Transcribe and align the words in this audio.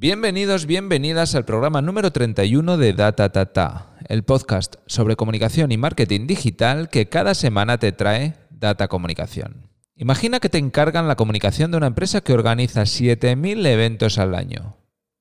Bienvenidos, 0.00 0.66
bienvenidas 0.66 1.34
al 1.34 1.44
programa 1.44 1.82
número 1.82 2.12
31 2.12 2.76
de 2.76 2.92
Data 2.92 3.32
Tata, 3.32 3.96
el 4.08 4.22
podcast 4.22 4.76
sobre 4.86 5.16
comunicación 5.16 5.72
y 5.72 5.76
marketing 5.76 6.28
digital 6.28 6.88
que 6.88 7.08
cada 7.08 7.34
semana 7.34 7.78
te 7.78 7.90
trae 7.90 8.36
Data 8.48 8.86
Comunicación. 8.86 9.68
Imagina 9.96 10.38
que 10.38 10.50
te 10.50 10.58
encargan 10.58 11.08
la 11.08 11.16
comunicación 11.16 11.72
de 11.72 11.78
una 11.78 11.88
empresa 11.88 12.20
que 12.20 12.32
organiza 12.32 12.82
7.000 12.82 13.66
eventos 13.66 14.18
al 14.18 14.36
año. 14.36 14.76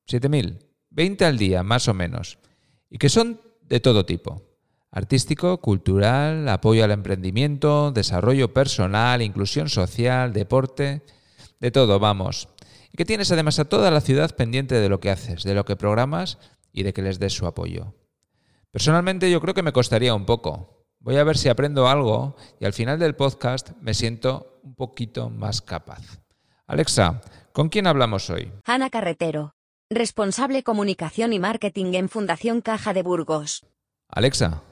7.000, 0.07 0.59
20 0.91 1.25
al 1.25 1.39
día 1.39 1.63
más 1.63 1.87
o 1.87 1.95
menos, 1.95 2.37
y 2.91 2.99
que 2.99 3.09
son 3.09 3.41
de 3.63 3.79
todo 3.79 4.05
tipo. 4.05 4.43
Artístico, 4.91 5.59
cultural, 5.59 6.47
apoyo 6.49 6.83
al 6.83 6.91
emprendimiento, 6.91 7.91
desarrollo 7.91 8.53
personal, 8.53 9.23
inclusión 9.23 9.69
social, 9.69 10.33
deporte, 10.33 11.01
de 11.59 11.71
todo, 11.71 11.97
vamos 11.97 12.49
y 12.91 12.97
que 12.97 13.05
tienes 13.05 13.31
además 13.31 13.59
a 13.59 13.65
toda 13.65 13.91
la 13.91 14.01
ciudad 14.01 14.35
pendiente 14.35 14.75
de 14.75 14.89
lo 14.89 14.99
que 14.99 15.11
haces, 15.11 15.43
de 15.43 15.53
lo 15.53 15.65
que 15.65 15.75
programas 15.75 16.37
y 16.71 16.83
de 16.83 16.93
que 16.93 17.01
les 17.01 17.19
des 17.19 17.33
su 17.33 17.47
apoyo. 17.47 17.95
Personalmente 18.71 19.31
yo 19.31 19.41
creo 19.41 19.53
que 19.53 19.63
me 19.63 19.73
costaría 19.73 20.13
un 20.13 20.25
poco. 20.25 20.85
Voy 20.99 21.17
a 21.17 21.23
ver 21.23 21.37
si 21.37 21.49
aprendo 21.49 21.87
algo 21.87 22.35
y 22.59 22.65
al 22.65 22.73
final 22.73 22.99
del 22.99 23.15
podcast 23.15 23.71
me 23.81 23.93
siento 23.93 24.59
un 24.63 24.75
poquito 24.75 25.29
más 25.29 25.61
capaz. 25.61 26.21
Alexa, 26.65 27.21
¿con 27.53 27.69
quién 27.69 27.87
hablamos 27.87 28.29
hoy? 28.29 28.51
Ana 28.65 28.89
Carretero, 28.89 29.55
responsable 29.89 30.63
comunicación 30.63 31.33
y 31.33 31.39
marketing 31.39 31.93
en 31.93 32.09
Fundación 32.09 32.61
Caja 32.61 32.93
de 32.93 33.03
Burgos. 33.03 33.65
Alexa, 34.09 34.63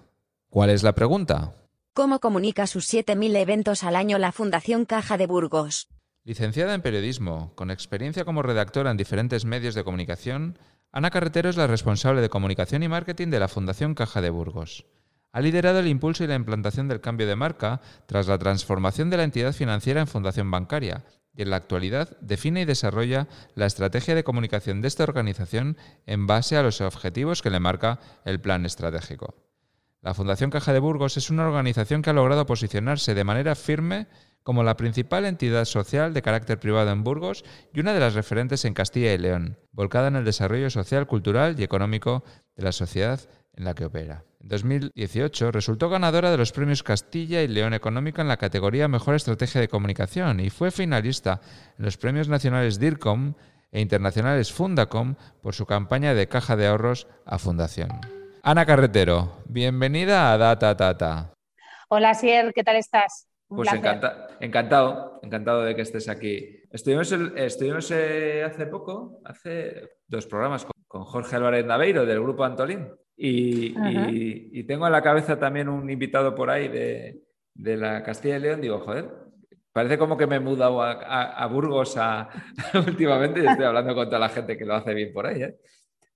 ¿cuál 0.50 0.70
es 0.70 0.84
la 0.84 0.94
pregunta? 0.94 1.56
¿Cómo 1.94 2.20
comunica 2.20 2.68
sus 2.68 2.94
7.000 2.94 3.38
eventos 3.38 3.84
al 3.84 3.96
año 3.96 4.18
la 4.18 4.34
Fundación 4.34 4.86
Caja 4.86 5.18
de 5.18 5.28
Burgos? 5.28 5.88
Licenciada 6.28 6.74
en 6.74 6.82
periodismo, 6.82 7.54
con 7.54 7.70
experiencia 7.70 8.26
como 8.26 8.42
redactora 8.42 8.90
en 8.90 8.98
diferentes 8.98 9.46
medios 9.46 9.76
de 9.76 9.84
comunicación, 9.84 10.58
Ana 10.92 11.12
Carretero 11.12 11.50
es 11.50 11.56
la 11.56 11.68
responsable 11.68 12.20
de 12.20 12.30
comunicación 12.30 12.82
y 12.82 12.88
marketing 12.88 13.28
de 13.28 13.40
la 13.40 13.48
Fundación 13.48 13.94
Caja 13.94 14.22
de 14.22 14.32
Burgos. 14.32 14.88
Ha 15.34 15.42
liderado 15.42 15.78
el 15.78 15.88
impulso 15.88 16.24
y 16.24 16.28
la 16.28 16.34
implantación 16.34 16.88
del 16.88 17.00
cambio 17.00 17.28
de 17.28 17.36
marca 17.36 17.80
tras 18.08 18.26
la 18.26 18.40
transformación 18.40 19.12
de 19.12 19.18
la 19.18 19.24
entidad 19.24 19.54
financiera 19.54 20.02
en 20.02 20.08
fundación 20.08 20.50
bancaria 20.50 21.06
y 21.36 21.44
en 21.44 21.52
la 21.52 21.58
actualidad 21.58 22.18
define 22.22 22.62
y 22.62 22.66
desarrolla 22.66 23.28
la 23.54 23.68
estrategia 23.68 24.16
de 24.16 24.24
comunicación 24.24 24.82
de 24.82 24.88
esta 24.88 25.04
organización 25.04 25.78
en 26.08 26.26
base 26.26 26.58
a 26.58 26.64
los 26.64 26.82
objetivos 26.82 27.44
que 27.44 27.52
le 27.52 27.60
marca 27.60 28.00
el 28.24 28.42
plan 28.42 28.66
estratégico. 28.66 29.36
La 30.02 30.16
Fundación 30.16 30.50
Caja 30.50 30.74
de 30.74 30.80
Burgos 30.80 31.18
es 31.18 31.30
una 31.30 31.46
organización 31.48 32.02
que 32.02 32.10
ha 32.10 32.14
logrado 32.14 32.48
posicionarse 32.48 33.14
de 33.14 33.24
manera 33.24 33.54
firme 33.54 34.08
como 34.46 34.64
la 34.64 34.78
principal 34.78 35.26
entidad 35.26 35.66
social 35.66 36.14
de 36.14 36.22
carácter 36.22 36.60
privado 36.60 36.92
en 36.92 37.04
Burgos 37.04 37.44
y 37.74 37.80
una 37.80 37.96
de 37.96 38.00
las 38.00 38.14
referentes 38.14 38.64
en 38.64 38.76
Castilla 38.76 39.12
y 39.12 39.18
León, 39.18 39.58
volcada 39.72 40.08
en 40.08 40.16
el 40.16 40.24
desarrollo 40.24 40.70
social, 40.70 41.08
cultural 41.08 41.60
y 41.60 41.64
económico 41.64 42.24
de 42.56 42.64
la 42.64 42.72
sociedad 42.72 43.20
en 43.56 43.66
la 43.66 43.74
que 43.74 43.86
opera. 43.86 44.24
En 44.40 44.50
2018 44.50 45.52
resultó 45.52 45.90
ganadora 45.90 46.30
de 46.30 46.38
los 46.38 46.52
premios 46.52 46.84
Castilla 46.84 47.42
y 47.42 47.48
León 47.48 47.74
Económica 47.74 48.22
en 48.22 48.28
la 48.28 48.38
categoría 48.38 48.88
Mejor 48.88 49.16
Estrategia 49.16 49.60
de 49.60 49.68
Comunicación 49.68 50.40
y 50.40 50.52
fue 50.52 50.70
finalista 50.70 51.42
en 51.80 51.86
los 51.86 51.98
premios 51.98 52.30
nacionales 52.30 52.80
DIRCOM 52.80 53.34
e 53.72 53.82
internacionales 53.82 54.54
Fundacom 54.54 55.16
por 55.42 55.56
su 55.56 55.66
campaña 55.66 56.14
de 56.14 56.28
caja 56.28 56.56
de 56.56 56.68
ahorros 56.68 57.08
a 57.26 57.40
Fundación. 57.40 57.90
Ana 58.44 58.68
Carretero, 58.68 59.42
bienvenida 59.46 60.32
a 60.32 60.38
Data 60.38 60.78
Tata. 60.78 61.34
Hola, 61.90 62.14
Sier, 62.14 62.54
¿qué 62.54 62.64
tal 62.64 62.76
estás? 62.76 63.28
Pues 63.48 63.70
encantado, 64.40 65.20
encantado 65.22 65.64
de 65.64 65.76
que 65.76 65.82
estés 65.82 66.10
aquí. 66.10 66.64
Estuvimos, 66.72 67.12
estuvimos 67.12 67.92
eh, 67.92 68.44
hace 68.44 68.66
poco, 68.66 69.22
hace 69.24 70.00
dos 70.08 70.26
programas 70.26 70.66
con, 70.66 71.04
Jorge 71.04 71.36
Álvarez 71.36 71.66
Naveiro 71.66 72.06
del 72.06 72.22
grupo 72.22 72.46
Antolín 72.46 72.88
y, 73.18 74.64
tengo 74.64 74.86
en 74.86 74.94
la 74.94 75.02
cabeza 75.02 75.38
también 75.38 75.68
un 75.68 75.90
invitado 75.90 76.34
por 76.34 76.50
ahí 76.50 76.70
de, 76.70 77.22
la 77.78 78.02
Castilla 78.02 78.38
y 78.38 78.40
León. 78.40 78.62
Digo, 78.62 78.80
joder, 78.80 79.10
parece 79.74 79.98
como 79.98 80.16
que 80.16 80.26
me 80.26 80.38
he 80.38 80.40
mudado 80.40 80.82
a, 80.82 81.46
Burgos 81.48 81.98
últimamente 82.88 83.42
y 83.44 83.46
estoy 83.46 83.66
hablando 83.66 83.94
con 83.94 84.08
toda 84.08 84.20
la 84.20 84.30
gente 84.30 84.58
que 84.58 84.66
lo 84.66 84.76
hace 84.76 84.94
bien 84.94 85.12
por 85.14 85.28
ahí. 85.28 85.44
¿eh? 85.44 85.58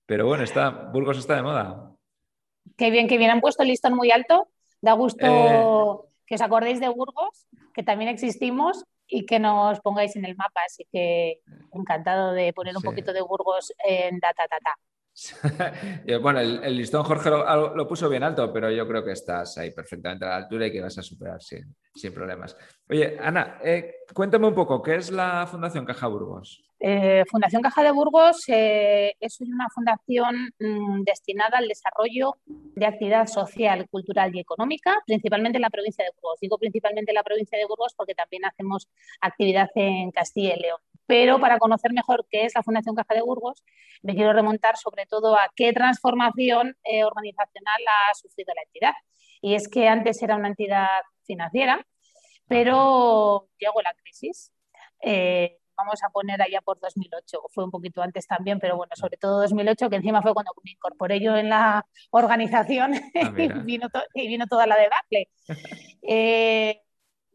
Pero 0.06 0.26
bueno, 0.26 0.44
está, 0.44 0.70
Burgos 0.70 1.18
está 1.18 1.36
de 1.36 1.42
moda. 1.42 1.92
Qué 2.76 2.90
bien, 2.90 3.06
qué 3.06 3.18
bien. 3.18 3.30
Han 3.30 3.40
puesto 3.40 3.62
el 3.62 3.68
listón 3.68 3.94
muy 3.94 4.10
alto. 4.10 4.48
Da 4.80 4.94
gusto. 4.94 5.26
Eh, 5.26 6.09
que 6.30 6.36
os 6.36 6.46
acordéis 6.46 6.78
de 6.78 6.88
Burgos, 6.88 7.48
que 7.74 7.82
también 7.82 8.08
existimos 8.08 8.84
y 9.08 9.26
que 9.26 9.40
nos 9.40 9.80
pongáis 9.80 10.14
en 10.14 10.24
el 10.24 10.36
mapa. 10.36 10.60
Así 10.64 10.86
que 10.92 11.40
encantado 11.74 12.30
de 12.32 12.52
poner 12.52 12.76
un 12.76 12.84
poquito 12.84 13.12
de 13.12 13.20
Burgos 13.20 13.72
en 13.84 14.20
Data 14.20 14.46
Tata. 14.46 14.76
bueno, 16.22 16.40
el, 16.40 16.76
listón 16.76 17.04
Jorge 17.04 17.30
lo, 17.30 17.86
puso 17.86 18.08
bien 18.08 18.22
alto, 18.22 18.52
pero 18.52 18.70
yo 18.70 18.86
creo 18.86 19.04
que 19.04 19.12
estás 19.12 19.56
ahí 19.58 19.70
perfectamente 19.70 20.24
a 20.24 20.28
la 20.28 20.36
altura 20.36 20.66
y 20.66 20.72
que 20.72 20.80
vas 20.80 20.96
a 20.98 21.02
superar 21.02 21.40
sin, 21.42 21.74
problemas. 22.14 22.56
Oye, 22.88 23.18
Ana, 23.20 23.58
eh, 23.62 23.96
cuéntame 24.14 24.46
un 24.46 24.54
poco, 24.54 24.82
¿qué 24.82 24.96
es 24.96 25.10
la 25.10 25.46
Fundación 25.46 25.84
Caja 25.84 26.06
Burgos? 26.06 26.62
Eh, 26.82 27.24
fundación 27.30 27.60
Caja 27.60 27.82
de 27.82 27.90
Burgos 27.90 28.42
eh, 28.48 29.14
es 29.20 29.38
una 29.42 29.68
fundación 29.68 30.54
mm, 30.58 31.02
destinada 31.02 31.58
al 31.58 31.68
desarrollo 31.68 32.36
de 32.46 32.86
actividad 32.86 33.26
social, 33.26 33.86
cultural 33.90 34.34
y 34.34 34.40
económica, 34.40 34.96
principalmente 35.06 35.58
en 35.58 35.62
la 35.62 35.70
provincia 35.70 36.02
de 36.02 36.10
Burgos. 36.14 36.38
Digo 36.40 36.56
principalmente 36.56 37.10
en 37.10 37.16
la 37.16 37.22
provincia 37.22 37.58
de 37.58 37.66
Burgos 37.66 37.92
porque 37.94 38.14
también 38.14 38.46
hacemos 38.46 38.88
actividad 39.20 39.68
en 39.74 40.10
Castilla 40.10 40.54
y 40.56 40.60
León. 40.60 40.80
Pero 41.10 41.40
para 41.40 41.58
conocer 41.58 41.92
mejor 41.92 42.24
qué 42.30 42.44
es 42.44 42.54
la 42.54 42.62
Fundación 42.62 42.94
Caja 42.94 43.14
de 43.14 43.22
Burgos, 43.22 43.64
me 44.02 44.14
quiero 44.14 44.32
remontar 44.32 44.76
sobre 44.76 45.06
todo 45.06 45.34
a 45.34 45.50
qué 45.56 45.72
transformación 45.72 46.76
eh, 46.84 47.02
organizacional 47.02 47.82
ha 47.88 48.14
sufrido 48.14 48.52
la 48.54 48.62
entidad. 48.62 48.94
Y 49.42 49.54
es 49.54 49.66
que 49.66 49.88
antes 49.88 50.22
era 50.22 50.36
una 50.36 50.46
entidad 50.46 50.86
financiera, 51.24 51.84
pero 52.46 53.48
llegó 53.58 53.82
la 53.82 53.92
crisis 53.94 54.52
vamos 55.80 56.02
a 56.02 56.10
poner 56.10 56.40
allá 56.42 56.60
por 56.60 56.78
2008, 56.78 57.40
fue 57.48 57.64
un 57.64 57.70
poquito 57.70 58.02
antes 58.02 58.26
también, 58.26 58.58
pero 58.60 58.76
bueno, 58.76 58.92
sobre 58.96 59.16
todo 59.16 59.40
2008, 59.40 59.88
que 59.88 59.96
encima 59.96 60.20
fue 60.20 60.34
cuando 60.34 60.52
me 60.62 60.72
incorporé 60.72 61.20
yo 61.20 61.36
en 61.36 61.48
la 61.48 61.86
organización 62.10 62.94
ah, 62.94 63.00
y, 63.38 63.48
vino 63.48 63.88
y, 64.14 64.28
vino 64.28 64.46
toda 64.46 64.66
la 64.66 64.76
debacle. 64.76 65.28
Eh, 66.02 66.80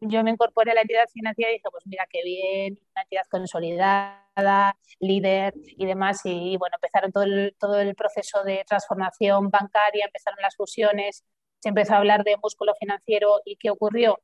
yo 0.00 0.22
me 0.22 0.30
incorporé 0.30 0.72
a 0.72 0.74
la 0.74 0.82
entidad 0.82 1.06
financiera 1.12 1.50
y 1.50 1.54
dije, 1.54 1.68
pues 1.70 1.86
mira 1.86 2.06
qué 2.10 2.22
bien, 2.22 2.78
una 2.94 3.02
entidad 3.02 3.24
consolidada, 3.30 4.76
líder 5.00 5.54
y 5.56 5.86
demás. 5.86 6.20
Y, 6.24 6.56
bueno, 6.56 6.76
empezaron 6.76 7.12
todo 7.12 7.24
el, 7.24 7.56
todo 7.58 7.80
el 7.80 7.94
proceso 7.94 8.42
de 8.44 8.64
transformación 8.66 9.50
bancaria, 9.50 10.06
empezaron 10.06 10.38
las 10.42 10.56
fusiones, 10.56 11.24
se 11.60 11.68
empezó 11.70 11.94
a 11.94 11.98
hablar 11.98 12.24
de 12.24 12.36
músculo 12.42 12.74
financiero 12.78 13.40
y 13.44 13.56
¿qué 13.56 13.70
ocurrió? 13.70 14.18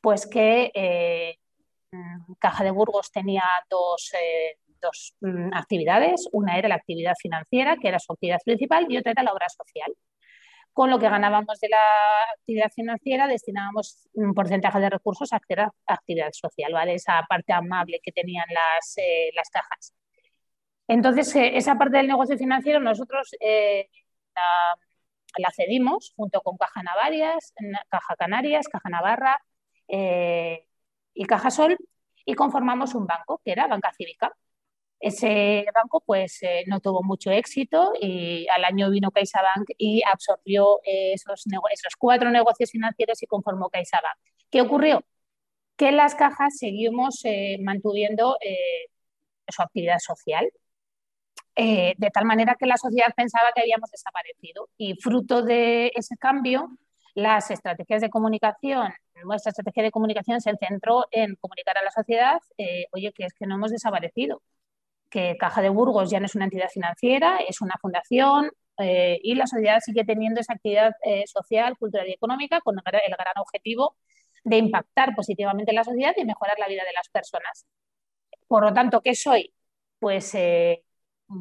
Pues 0.00 0.26
que 0.26 0.70
eh, 0.74 1.38
Mm, 1.92 2.34
Caja 2.38 2.64
de 2.64 2.70
Burgos 2.70 3.10
tenía 3.10 3.42
dos, 3.70 4.12
eh, 4.14 4.58
mm, 5.20 5.54
actividades. 5.54 6.28
Una 6.32 6.58
era 6.58 6.68
la 6.68 6.76
actividad 6.76 7.14
financiera, 7.20 7.76
que 7.80 7.88
era 7.88 7.98
su 7.98 8.12
actividad 8.12 8.38
principal, 8.44 8.86
y 8.88 8.98
otra 8.98 9.12
era 9.12 9.22
la 9.22 9.32
obra 9.32 9.46
social. 9.48 9.92
Con 10.78 10.90
lo 10.90 11.00
que 11.00 11.08
ganábamos 11.08 11.58
de 11.58 11.70
la 11.70 11.84
actividad 12.36 12.70
financiera, 12.70 13.26
destinábamos 13.26 14.08
un 14.12 14.32
porcentaje 14.32 14.78
de 14.78 14.90
recursos 14.90 15.32
a 15.32 15.36
actividad, 15.38 15.72
actividad 15.84 16.30
social, 16.30 16.72
¿vale? 16.72 16.94
Esa 16.94 17.20
parte 17.28 17.52
amable 17.52 17.98
que 18.00 18.12
tenían 18.12 18.46
las, 18.48 18.96
eh, 18.96 19.30
las 19.34 19.50
cajas. 19.50 19.92
Entonces, 20.86 21.34
eh, 21.34 21.56
esa 21.56 21.74
parte 21.74 21.96
del 21.96 22.06
negocio 22.06 22.38
financiero 22.38 22.78
nosotros 22.78 23.34
la, 23.40 24.76
la, 25.38 25.50
cedimos 25.50 26.12
junto 26.14 26.42
con 26.42 26.56
Caja 26.56 26.84
Navarias, 26.84 27.52
Caja 27.88 28.14
Canarias, 28.14 28.68
Caja 28.68 28.88
Navarra, 28.88 29.36
y 29.88 31.24
Cajasol 31.26 31.76
y 32.24 32.34
conformamos 32.34 32.94
un 32.94 33.04
banco 33.04 33.40
que 33.44 33.50
era 33.50 33.66
Banca 33.66 33.90
Cívica. 33.96 34.32
Ese 35.00 35.64
banco 35.74 36.02
pues 36.04 36.42
eh, 36.42 36.64
no 36.66 36.80
tuvo 36.80 37.02
mucho 37.02 37.30
éxito 37.30 37.92
y 38.00 38.46
al 38.48 38.64
año 38.64 38.90
vino 38.90 39.10
CaixaBank 39.10 39.70
y 39.78 40.02
absorbió 40.02 40.80
esos, 40.84 41.44
esos 41.46 41.96
cuatro 41.96 42.30
negocios 42.30 42.70
financieros 42.70 43.22
y 43.22 43.26
conformó 43.26 43.68
CaixaBank. 43.70 44.18
¿Qué 44.50 44.60
ocurrió? 44.60 45.04
Que 45.76 45.92
las 45.92 46.14
cajas 46.14 46.58
seguimos 46.58 47.20
eh, 47.24 47.58
mantuviendo 47.60 48.36
eh, 48.40 48.86
su 49.48 49.62
actividad 49.62 49.98
social, 49.98 50.50
de 51.56 52.10
tal 52.14 52.24
manera 52.24 52.54
que 52.56 52.66
la 52.66 52.76
sociedad 52.76 53.12
pensaba 53.16 53.50
que 53.52 53.60
habíamos 53.62 53.90
desaparecido 53.90 54.68
y 54.76 54.94
fruto 54.94 55.42
de 55.42 55.90
ese 55.96 56.16
cambio 56.16 56.70
las 57.18 57.50
estrategias 57.50 58.00
de 58.00 58.10
comunicación, 58.10 58.92
nuestra 59.24 59.50
estrategia 59.50 59.82
de 59.82 59.90
comunicación 59.90 60.40
se 60.40 60.56
centró 60.56 61.06
en 61.10 61.34
comunicar 61.36 61.76
a 61.76 61.82
la 61.82 61.90
sociedad, 61.90 62.38
eh, 62.58 62.86
oye, 62.92 63.12
que 63.12 63.24
es 63.24 63.34
que 63.34 63.44
no 63.44 63.56
hemos 63.56 63.72
desaparecido, 63.72 64.40
que 65.10 65.36
Caja 65.38 65.62
de 65.62 65.68
Burgos 65.68 66.10
ya 66.10 66.20
no 66.20 66.26
es 66.26 66.34
una 66.34 66.44
entidad 66.44 66.68
financiera, 66.68 67.38
es 67.48 67.60
una 67.60 67.76
fundación 67.80 68.50
eh, 68.78 69.18
y 69.22 69.34
la 69.34 69.46
sociedad 69.46 69.80
sigue 69.80 70.04
teniendo 70.04 70.40
esa 70.40 70.54
actividad 70.54 70.92
eh, 71.02 71.24
social, 71.26 71.76
cultural 71.78 72.08
y 72.08 72.12
económica 72.12 72.60
con 72.60 72.76
el 72.76 72.82
gran 72.84 73.38
objetivo 73.38 73.96
de 74.44 74.58
impactar 74.58 75.14
positivamente 75.14 75.72
en 75.72 75.76
la 75.76 75.84
sociedad 75.84 76.14
y 76.16 76.24
mejorar 76.24 76.58
la 76.58 76.68
vida 76.68 76.84
de 76.84 76.92
las 76.92 77.08
personas. 77.08 77.66
Por 78.46 78.64
lo 78.64 78.72
tanto, 78.72 79.00
¿qué 79.02 79.14
soy? 79.14 79.52
Pues 79.98 80.34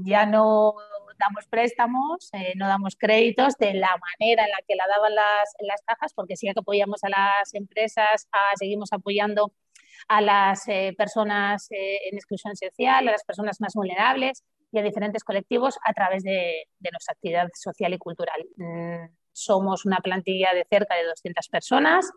ya 0.04 0.26
no 0.26 0.76
damos 1.18 1.46
préstamos, 1.48 2.30
eh, 2.34 2.54
no 2.56 2.68
damos 2.68 2.96
créditos 2.96 3.56
de 3.58 3.74
la 3.74 3.90
manera 4.20 4.44
en 4.44 4.52
la 4.52 4.60
que 4.68 4.76
la 4.76 4.86
daban 4.88 5.16
las, 5.16 5.54
las 5.60 5.82
cajas, 5.84 6.14
porque 6.14 6.36
sí 6.36 6.48
que 6.48 6.60
apoyamos 6.60 7.04
a 7.04 7.10
las 7.10 7.54
empresas, 7.54 8.28
seguimos 8.58 8.94
apoyando 8.94 9.52
a 10.08 10.22
las 10.22 10.68
eh, 10.68 10.94
personas 10.98 11.68
eh, 11.72 12.00
en 12.10 12.16
exclusión 12.16 12.56
social, 12.56 13.08
a 13.08 13.12
las 13.12 13.24
personas 13.24 13.60
más 13.62 13.74
vulnerables 13.74 14.44
y 14.72 14.80
a 14.80 14.84
diferentes 14.84 15.24
colectivos 15.24 15.78
a 15.84 15.94
través 15.94 16.24
de, 16.24 16.68
nuestra 16.92 17.14
actividad 17.14 17.48
social 17.54 17.94
y 17.94 17.98
cultural. 17.98 18.46
Mm, 18.56 19.10
somos 19.32 19.86
una 19.86 19.98
plantilla 19.98 20.54
de 20.54 20.66
cerca 20.70 20.96
de 20.96 21.06
200 21.06 21.48
personas. 21.48 22.12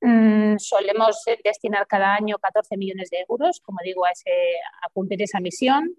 Mm, 0.00 0.56
solemos 0.58 1.22
destinar 1.42 1.86
cada 1.86 2.14
año 2.14 2.36
14 2.38 2.76
millones 2.76 3.10
de 3.10 3.24
euros, 3.28 3.60
como 3.60 3.78
digo, 3.82 4.04
a, 4.04 4.10
ese, 4.10 4.30
a 4.82 4.88
cumplir 4.90 5.22
esa 5.22 5.40
misión. 5.40 5.96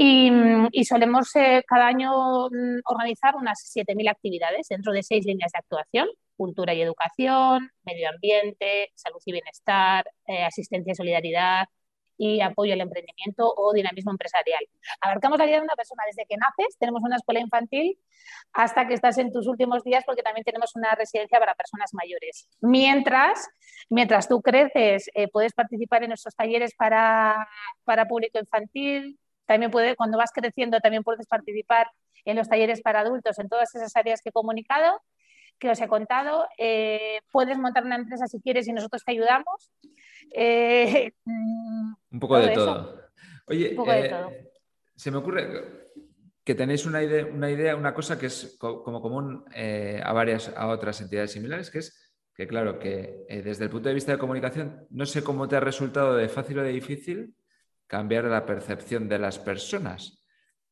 Y, 0.00 0.84
solemos 0.84 1.34
eh, 1.34 1.64
cada 1.66 1.88
año 1.88 2.48
mm, 2.50 2.80
organizar 2.84 3.34
unas 3.34 3.58
7.000 3.74 4.08
actividades 4.08 4.68
dentro 4.68 4.92
de 4.92 5.02
seis 5.02 5.26
líneas 5.26 5.50
de 5.52 5.58
actuación, 5.58 6.08
cultura 6.38 6.72
y 6.72 6.80
educación, 6.80 7.70
medio 7.82 8.08
ambiente, 8.08 8.92
salud 8.94 9.20
y 9.26 9.32
bienestar, 9.32 10.10
eh, 10.26 10.44
asistencia 10.44 10.92
y 10.92 10.94
solidaridad 10.94 11.66
y 12.16 12.40
apoyo 12.40 12.72
al 12.72 12.80
emprendimiento 12.80 13.52
o 13.56 13.72
dinamismo 13.72 14.10
empresarial. 14.10 14.60
Abarcamos 15.00 15.38
la 15.38 15.46
vida 15.46 15.56
de 15.56 15.62
una 15.62 15.76
persona 15.76 16.02
desde 16.06 16.26
que 16.26 16.36
naces, 16.36 16.76
tenemos 16.78 17.02
una 17.02 17.16
escuela 17.16 17.40
infantil, 17.40 17.98
hasta 18.52 18.88
que 18.88 18.94
estás 18.94 19.18
en 19.18 19.32
tus 19.32 19.46
últimos 19.46 19.84
días, 19.84 20.04
porque 20.04 20.22
también 20.22 20.44
tenemos 20.44 20.74
una 20.74 20.94
residencia 20.94 21.38
para 21.38 21.54
personas 21.54 21.94
mayores. 21.94 22.48
Mientras, 22.60 23.48
mientras 23.88 24.28
tú 24.28 24.42
creces, 24.42 25.10
eh, 25.14 25.28
puedes 25.28 25.52
participar 25.52 26.02
en 26.02 26.08
nuestros 26.08 26.34
talleres 26.34 26.74
para, 26.74 27.48
para 27.84 28.08
público 28.08 28.38
infantil, 28.38 29.18
también 29.46 29.72
cuando 29.96 30.18
vas 30.18 30.30
creciendo, 30.32 30.78
también 30.80 31.02
puedes 31.02 31.26
participar 31.26 31.88
en 32.24 32.36
los 32.36 32.48
talleres 32.48 32.82
para 32.82 33.00
adultos, 33.00 33.38
en 33.38 33.48
todas 33.48 33.74
esas 33.74 33.94
áreas 33.96 34.20
que 34.20 34.28
he 34.28 34.32
comunicado, 34.32 35.00
que 35.58 35.70
os 35.70 35.80
he 35.80 35.88
contado. 35.88 36.46
Eh, 36.56 37.20
puedes 37.30 37.58
montar 37.58 37.84
una 37.84 37.96
empresa 37.96 38.26
si 38.26 38.40
quieres 38.40 38.68
y 38.68 38.72
nosotros 38.72 39.04
te 39.04 39.12
ayudamos. 39.12 39.70
Eh, 40.32 41.12
un 41.24 42.20
poco 42.20 42.38
de 42.38 42.48
todo. 42.50 43.02
Oye, 43.46 43.74
eh, 43.74 44.50
se 44.94 45.10
me 45.10 45.18
ocurre 45.18 45.90
que 46.44 46.54
tenéis 46.54 46.86
una 46.86 47.02
idea, 47.02 47.26
una, 47.26 47.50
idea, 47.50 47.76
una 47.76 47.94
cosa 47.94 48.18
que 48.18 48.26
es 48.26 48.56
como 48.58 49.02
común 49.02 49.44
a 50.02 50.12
varias, 50.12 50.52
a 50.56 50.68
otras 50.68 51.00
entidades 51.00 51.32
similares, 51.32 51.70
que 51.70 51.78
es 51.78 52.04
que 52.34 52.46
claro, 52.46 52.78
que 52.78 53.26
desde 53.28 53.64
el 53.64 53.70
punto 53.70 53.88
de 53.88 53.96
vista 53.96 54.12
de 54.12 54.18
comunicación, 54.18 54.86
no 54.90 55.06
sé 55.06 55.24
cómo 55.24 55.48
te 55.48 55.56
ha 55.56 55.60
resultado 55.60 56.14
de 56.14 56.28
fácil 56.28 56.60
o 56.60 56.62
de 56.62 56.70
difícil 56.70 57.34
cambiar 57.88 58.24
la 58.24 58.46
percepción 58.46 59.08
de 59.08 59.18
las 59.18 59.38
personas, 59.38 60.22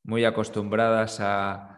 muy 0.05 0.25
acostumbradas 0.25 1.19
a, 1.21 1.76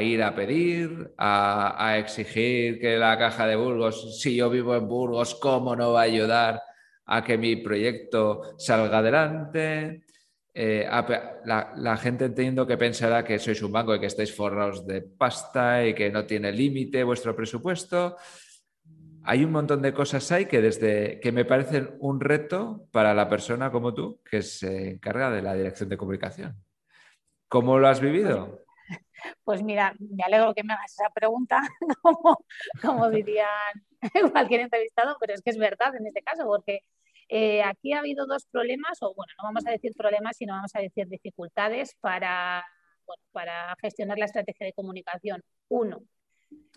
ir 0.00 0.22
a 0.22 0.34
pedir, 0.34 1.12
a, 1.18 1.96
exigir 1.98 2.80
que 2.80 2.96
la 2.96 3.18
caja 3.18 3.46
de 3.46 3.56
Burgos, 3.56 4.20
si 4.20 4.36
yo 4.36 4.48
vivo 4.50 4.74
en 4.74 4.88
Burgos, 4.88 5.34
¿cómo 5.34 5.76
no 5.76 5.92
va 5.92 6.00
a 6.00 6.04
ayudar 6.04 6.62
a 7.04 7.22
que 7.22 7.36
mi 7.38 7.56
proyecto 7.56 8.54
salga 8.58 8.98
adelante? 8.98 10.02
Eh, 10.54 10.88
la, 11.44 11.72
la, 11.76 11.96
gente 11.98 12.24
entiendo 12.24 12.66
que 12.66 12.78
pensará 12.78 13.22
que 13.22 13.38
sois 13.38 13.60
un 13.60 13.72
banco 13.72 13.94
y 13.94 14.00
que 14.00 14.06
estáis 14.06 14.34
forrados 14.34 14.86
de 14.86 15.02
pasta 15.02 15.84
y 15.86 15.92
que 15.92 16.10
no 16.10 16.24
tiene 16.24 16.50
límite 16.50 17.04
vuestro 17.04 17.36
presupuesto 17.36 18.16
hay 19.26 19.44
un 19.44 19.50
montón 19.50 19.82
de 19.82 19.92
cosas 19.92 20.30
ahí 20.30 20.46
que, 20.46 20.62
desde, 20.62 21.18
que 21.20 21.32
me 21.32 21.44
parecen 21.44 21.96
un 21.98 22.20
reto 22.20 22.86
para 22.92 23.12
la 23.12 23.28
persona 23.28 23.72
como 23.72 23.92
tú 23.92 24.20
que 24.24 24.40
se 24.40 24.90
encarga 24.90 25.32
de 25.32 25.42
la 25.42 25.54
dirección 25.54 25.88
de 25.88 25.96
comunicación. 25.96 26.56
¿Cómo 27.48 27.78
lo 27.78 27.88
has 27.88 28.00
vivido? 28.00 28.65
Pues 29.44 29.62
mira, 29.62 29.94
me 29.98 30.22
alegro 30.24 30.54
que 30.54 30.64
me 30.64 30.74
hagas 30.74 30.92
esa 30.92 31.10
pregunta, 31.10 31.60
como, 32.82 33.10
dirían 33.10 33.48
cualquier 34.32 34.60
entrevistado, 34.60 35.16
pero 35.20 35.34
es 35.34 35.42
que 35.42 35.50
es 35.50 35.58
verdad 35.58 35.94
en 35.96 36.06
este 36.06 36.22
caso, 36.22 36.44
porque 36.44 36.80
eh, 37.28 37.62
aquí 37.62 37.92
ha 37.92 38.00
habido 38.00 38.26
dos 38.26 38.46
problemas, 38.50 38.98
o 39.02 39.14
bueno, 39.14 39.32
no 39.38 39.48
vamos 39.48 39.66
a 39.66 39.70
decir 39.70 39.92
problemas, 39.96 40.36
sino 40.36 40.54
vamos 40.54 40.74
a 40.74 40.80
decir 40.80 41.08
dificultades 41.08 41.96
para, 42.00 42.64
para 43.32 43.74
gestionar 43.80 44.18
la 44.18 44.26
estrategia 44.26 44.66
de 44.66 44.72
comunicación. 44.72 45.42
Uno, 45.68 46.02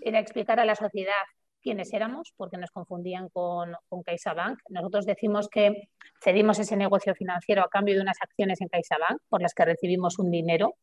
era 0.01 0.19
explicar 0.19 0.59
a 0.59 0.65
la 0.65 0.75
sociedad 0.75 1.23
quiénes 1.61 1.93
éramos, 1.93 2.33
porque 2.37 2.57
nos 2.57 2.71
confundían 2.71 3.29
con, 3.29 3.73
con 3.87 4.03
CaixaBank. 4.03 4.59
Nosotros 4.69 5.05
decimos 5.05 5.49
que 5.49 5.89
cedimos 6.23 6.59
ese 6.59 6.75
negocio 6.75 7.13
financiero 7.15 7.63
a 7.63 7.69
cambio 7.69 7.95
de 7.95 8.01
unas 8.01 8.17
acciones 8.21 8.61
en 8.61 8.67
CaixaBank 8.67 9.21
por 9.29 9.41
las 9.41 9.53
que 9.53 9.65
recibimos 9.65 10.19
un 10.19 10.31
dinero 10.31 10.75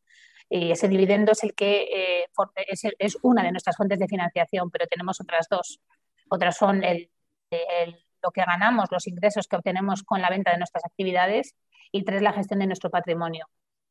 y 0.49 0.71
ese 0.71 0.87
dividendo 0.87 1.33
es 1.33 1.43
el 1.43 1.53
que 1.53 2.21
eh, 2.21 2.25
es, 2.99 3.17
una 3.21 3.43
de 3.43 3.51
nuestras 3.51 3.75
fuentes 3.75 3.99
de 3.99 4.07
financiación, 4.07 4.71
pero 4.71 4.87
tenemos 4.87 5.19
otras 5.19 5.47
dos. 5.49 5.81
Otras 6.29 6.55
son 6.55 6.83
el, 6.83 7.09
lo 8.23 8.31
que 8.31 8.43
ganamos, 8.45 8.89
los 8.91 9.07
ingresos 9.07 9.47
que 9.47 9.57
obtenemos 9.57 10.03
con 10.03 10.21
la 10.21 10.29
venta 10.29 10.51
de 10.51 10.57
nuestras 10.57 10.85
actividades 10.85 11.55
y 11.91 12.03
tres, 12.03 12.21
la 12.21 12.33
gestión 12.33 12.59
de 12.59 12.67
nuestro 12.67 12.89
patrimonio. 12.89 13.47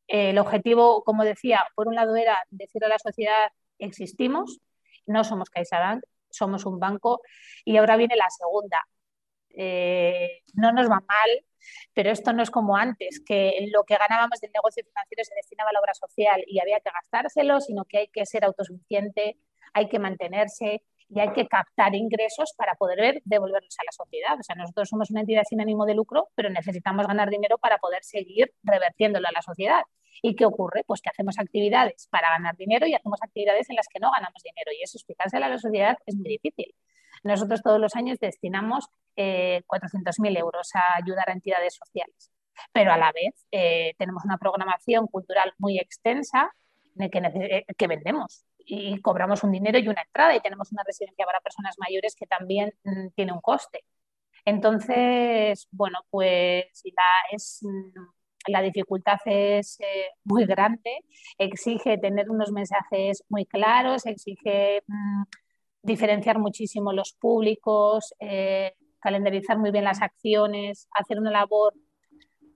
El 0.07 0.39
objetivo, 0.39 1.03
como 1.03 1.23
decía, 1.23 1.63
por 1.75 1.87
un 1.87 1.95
lado 1.95 2.15
era 2.15 2.37
decir 2.49 2.83
a 2.85 2.87
la 2.87 2.97
sociedad 2.97 3.49
existimos, 3.77 4.59
no 5.05 5.23
somos 5.23 5.49
CaixaBank, 5.49 6.03
somos 6.37 6.65
un 6.65 6.79
banco 6.79 7.21
y 7.65 7.77
ahora 7.77 7.97
viene 7.97 8.15
la 8.15 8.29
segunda. 8.29 8.85
Eh, 9.49 10.43
no 10.53 10.71
nos 10.71 10.89
va 10.89 11.01
mal, 11.07 11.45
pero 11.93 12.11
esto 12.11 12.33
no 12.33 12.43
es 12.43 12.51
como 12.51 12.77
antes, 12.77 13.21
que 13.25 13.67
lo 13.73 13.83
que 13.83 13.97
ganábamos 13.97 14.39
del 14.39 14.51
negocio 14.53 14.83
financiero 14.83 15.23
se 15.23 15.35
destinaba 15.35 15.71
a 15.71 15.73
la 15.73 15.79
obra 15.79 15.93
social 15.93 16.43
y 16.47 16.59
había 16.59 16.79
que 16.79 16.91
gastárselo, 16.93 17.59
sino 17.61 17.85
que 17.85 17.97
hay 17.99 18.07
que 18.07 18.25
ser 18.25 18.45
autosuficiente, 18.45 19.37
hay 19.73 19.89
que 19.89 19.99
mantenerse 19.99 20.83
y 21.09 21.19
hay 21.19 21.31
que 21.31 21.47
captar 21.47 21.95
ingresos 21.95 22.53
para 22.57 22.75
poder 22.75 23.21
devolverlos 23.25 23.75
a 23.79 23.85
la 23.85 23.91
sociedad. 23.91 24.39
O 24.39 24.43
sea, 24.43 24.55
nosotros 24.55 24.89
somos 24.89 25.09
una 25.09 25.21
entidad 25.21 25.43
sin 25.47 25.61
ánimo 25.61 25.85
de 25.85 25.95
lucro, 25.95 26.29
pero 26.35 26.49
necesitamos 26.49 27.07
ganar 27.07 27.29
dinero 27.29 27.57
para 27.57 27.77
poder 27.77 28.03
seguir 28.03 28.53
revertiéndolo 28.63 29.27
a 29.27 29.31
la 29.31 29.41
sociedad. 29.41 29.83
¿Y 30.21 30.35
qué 30.35 30.45
ocurre? 30.45 30.83
Pues 30.85 31.01
que 31.01 31.09
hacemos 31.09 31.37
actividades 31.39 32.07
para 32.09 32.29
ganar 32.29 32.55
dinero 32.55 32.87
y 32.87 32.93
hacemos 32.93 33.19
actividades 33.21 33.69
en 33.69 33.75
las 33.75 33.87
que 33.87 33.99
no 33.99 34.11
ganamos 34.11 34.41
dinero. 34.43 34.71
Y 34.77 34.83
eso 34.83 34.97
explicárselo 34.97 35.45
a 35.45 35.49
la 35.49 35.57
sociedad 35.57 35.97
es 36.05 36.15
muy 36.15 36.29
difícil. 36.29 36.73
Nosotros 37.23 37.61
todos 37.61 37.79
los 37.79 37.95
años 37.95 38.19
destinamos 38.19 38.87
eh, 39.15 39.63
400.000 39.67 40.37
euros 40.37 40.69
a 40.75 40.97
ayudar 40.97 41.29
a 41.29 41.33
entidades 41.33 41.75
sociales, 41.75 42.31
pero 42.71 42.91
a 42.91 42.97
la 42.97 43.11
vez 43.11 43.47
eh, 43.51 43.95
tenemos 43.97 44.23
una 44.25 44.37
programación 44.37 45.07
cultural 45.07 45.53
muy 45.57 45.79
extensa 45.79 46.51
que, 46.97 47.17
eh, 47.17 47.65
que 47.77 47.87
vendemos 47.87 48.45
y 48.59 48.99
cobramos 49.01 49.43
un 49.43 49.51
dinero 49.51 49.79
y 49.79 49.87
una 49.87 50.01
entrada 50.01 50.35
y 50.35 50.41
tenemos 50.41 50.71
una 50.71 50.83
residencia 50.85 51.25
para 51.25 51.39
personas 51.39 51.75
mayores 51.79 52.15
que 52.15 52.27
también 52.27 52.73
mm, 52.83 53.09
tiene 53.15 53.31
un 53.31 53.41
coste. 53.41 53.83
Entonces, 54.45 55.67
bueno, 55.71 55.99
pues 56.09 56.81
la, 56.85 57.35
es, 57.35 57.59
mm, 57.63 58.16
la 58.47 58.61
dificultad 58.61 59.19
es 59.25 59.79
eh, 59.79 60.07
muy 60.23 60.45
grande, 60.45 61.03
exige 61.37 61.97
tener 61.97 62.29
unos 62.29 62.51
mensajes 62.51 63.23
muy 63.29 63.45
claros, 63.45 64.05
exige 64.05 64.83
mm, 64.87 65.23
diferenciar 65.83 66.39
muchísimo 66.39 66.93
los 66.93 67.13
públicos, 67.13 68.13
eh, 68.19 68.73
calendarizar 68.99 69.57
muy 69.57 69.71
bien 69.71 69.83
las 69.83 70.01
acciones, 70.01 70.87
hacer 70.91 71.19
una 71.19 71.31
labor, 71.31 71.73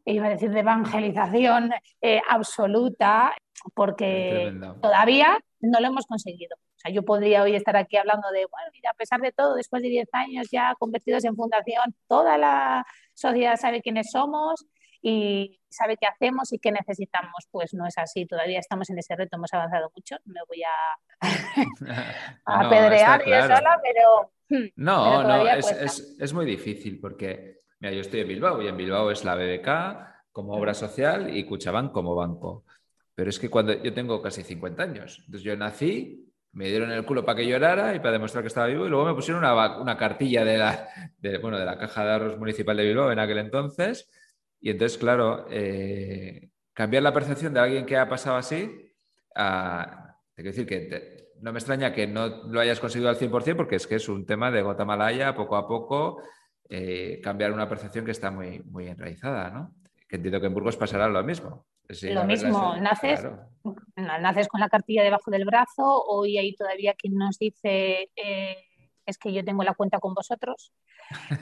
iba 0.05 0.27
a 0.27 0.31
decir, 0.31 0.51
de 0.51 0.59
evangelización 0.61 1.71
eh, 2.01 2.21
absoluta, 2.29 3.33
porque 3.75 4.51
todavía 4.81 5.37
no 5.59 5.79
lo 5.79 5.87
hemos 5.87 6.05
conseguido. 6.07 6.55
O 6.55 6.79
sea, 6.81 6.91
yo 6.91 7.03
podría 7.03 7.43
hoy 7.43 7.55
estar 7.55 7.77
aquí 7.77 7.97
hablando 7.97 8.27
de, 8.31 8.39
bueno, 8.45 8.69
mira, 8.73 8.89
a 8.89 8.95
pesar 8.95 9.21
de 9.21 9.31
todo, 9.31 9.53
después 9.53 9.83
de 9.83 9.89
10 9.89 10.09
años 10.13 10.47
ya 10.51 10.75
convertidos 10.79 11.23
en 11.25 11.35
fundación, 11.35 11.95
toda 12.07 12.37
la 12.39 12.85
sociedad 13.13 13.55
sabe 13.57 13.81
quiénes 13.81 14.09
somos 14.11 14.65
y 15.01 15.59
sabe 15.69 15.97
qué 15.97 16.05
hacemos 16.07 16.51
y 16.53 16.59
qué 16.59 16.71
necesitamos. 16.71 17.47
Pues 17.49 17.73
no 17.73 17.87
es 17.87 17.97
así, 17.97 18.25
todavía 18.25 18.59
estamos 18.59 18.89
en 18.89 18.99
ese 18.99 19.15
reto, 19.15 19.37
hemos 19.37 19.53
avanzado 19.53 19.91
mucho, 19.95 20.17
me 20.25 20.41
voy 20.47 20.61
a, 20.63 21.21
apedrear 22.45 23.25
yo 23.25 23.41
sola, 23.41 23.81
pero... 23.81 24.31
Hmm, 24.49 24.69
no, 24.75 25.23
no, 25.23 25.47
es, 25.47 26.15
es, 26.19 26.33
muy 26.33 26.45
difícil 26.45 26.99
porque, 26.99 27.61
mira, 27.79 27.93
yo 27.93 28.01
estoy 28.01 28.19
en 28.21 28.27
Bilbao 28.27 28.61
y 28.61 28.67
en 28.67 28.77
Bilbao 28.77 29.09
es 29.09 29.23
la 29.23 29.35
BBK 29.35 30.31
como 30.31 30.53
obra 30.53 30.73
social 30.73 31.35
y 31.35 31.45
Cuchabán 31.45 31.89
como 31.89 32.15
banco. 32.15 32.65
Pero 33.15 33.29
es 33.29 33.39
que 33.39 33.49
cuando 33.49 33.73
yo 33.81 33.93
tengo 33.93 34.21
casi 34.21 34.43
50 34.43 34.83
años, 34.83 35.17
entonces 35.19 35.43
yo 35.43 35.55
nací, 35.55 36.31
me 36.53 36.67
dieron 36.67 36.91
el 36.91 37.05
culo 37.05 37.23
para 37.23 37.37
que 37.37 37.47
llorara 37.47 37.95
y 37.95 37.99
para 37.99 38.13
demostrar 38.13 38.43
que 38.43 38.49
estaba 38.49 38.67
vivo 38.67 38.85
y 38.85 38.89
luego 38.89 39.05
me 39.05 39.13
pusieron 39.13 39.43
una, 39.43 39.97
cartilla 39.97 40.43
de 40.43 40.57
la, 40.57 40.89
bueno, 41.41 41.57
de 41.57 41.65
la 41.65 41.77
Caja 41.77 42.03
de 42.03 42.11
Ahorros 42.11 42.37
Municipal 42.37 42.75
de 42.75 42.83
Bilbao 42.83 43.11
en 43.11 43.19
aquel 43.19 43.37
entonces 43.37 44.09
y 44.61 44.69
entonces, 44.69 44.97
claro, 44.97 45.47
eh, 45.49 46.49
cambiar 46.71 47.03
la 47.03 47.13
percepción 47.13 47.53
de 47.53 47.59
alguien 47.59 47.85
que 47.85 47.97
ha 47.97 48.07
pasado 48.07 48.37
así, 48.37 48.93
a, 49.35 50.15
te 50.35 50.43
quiero 50.43 50.55
decir 50.55 50.67
que 50.67 51.31
no 51.41 51.51
me 51.51 51.59
extraña 51.59 51.91
que 51.91 52.05
no 52.05 52.27
lo 52.47 52.59
hayas 52.59 52.79
conseguido 52.79 53.09
al 53.09 53.17
100% 53.17 53.55
porque 53.55 53.75
es 53.75 53.87
que 53.87 53.95
es 53.95 54.07
un 54.07 54.25
tema 54.25 54.51
de 54.51 54.61
gota 54.61 54.85
malaya, 54.85 55.33
poco 55.33 55.55
a 55.55 55.67
poco, 55.67 56.21
eh, 56.69 57.19
cambiar 57.23 57.51
una 57.51 57.67
percepción 57.67 58.05
que 58.05 58.11
está 58.11 58.29
muy, 58.29 58.59
muy 58.59 58.87
enraizada, 58.87 59.49
¿no? 59.49 59.73
Que 60.07 60.17
entiendo 60.17 60.39
que 60.39 60.47
en 60.47 60.53
Burgos 60.53 60.77
pasará 60.77 61.07
lo 61.07 61.23
mismo. 61.23 61.65
lo 62.03 62.23
mismo, 62.25 62.75
naces, 62.77 63.25
naces 63.95 64.47
con 64.47 64.59
la 64.59 64.69
cartilla 64.69 65.03
debajo 65.03 65.31
del 65.31 65.45
brazo, 65.45 66.03
hoy 66.05 66.37
hay 66.37 66.53
todavía 66.53 66.93
quien 66.93 67.15
nos 67.15 67.39
dice 67.39 68.09
eh, 68.15 68.57
es 69.05 69.17
que 69.17 69.33
yo 69.33 69.43
tengo 69.43 69.63
la 69.63 69.73
cuenta 69.73 69.99
con 69.99 70.13
vosotros. 70.13 70.71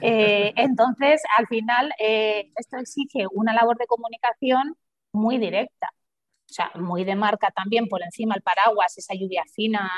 Eh, 0.00 0.52
entonces, 0.56 1.22
al 1.36 1.46
final, 1.46 1.92
eh, 1.98 2.50
esto 2.56 2.76
exige 2.78 3.26
una 3.32 3.52
labor 3.54 3.78
de 3.78 3.86
comunicación 3.86 4.76
muy 5.12 5.38
directa. 5.38 5.88
O 5.92 6.52
sea, 6.52 6.72
muy 6.74 7.04
de 7.04 7.14
marca 7.14 7.52
también 7.52 7.88
por 7.88 8.02
encima 8.02 8.34
el 8.34 8.42
paraguas, 8.42 8.98
esa 8.98 9.14
lluvia 9.14 9.44
fina 9.54 9.88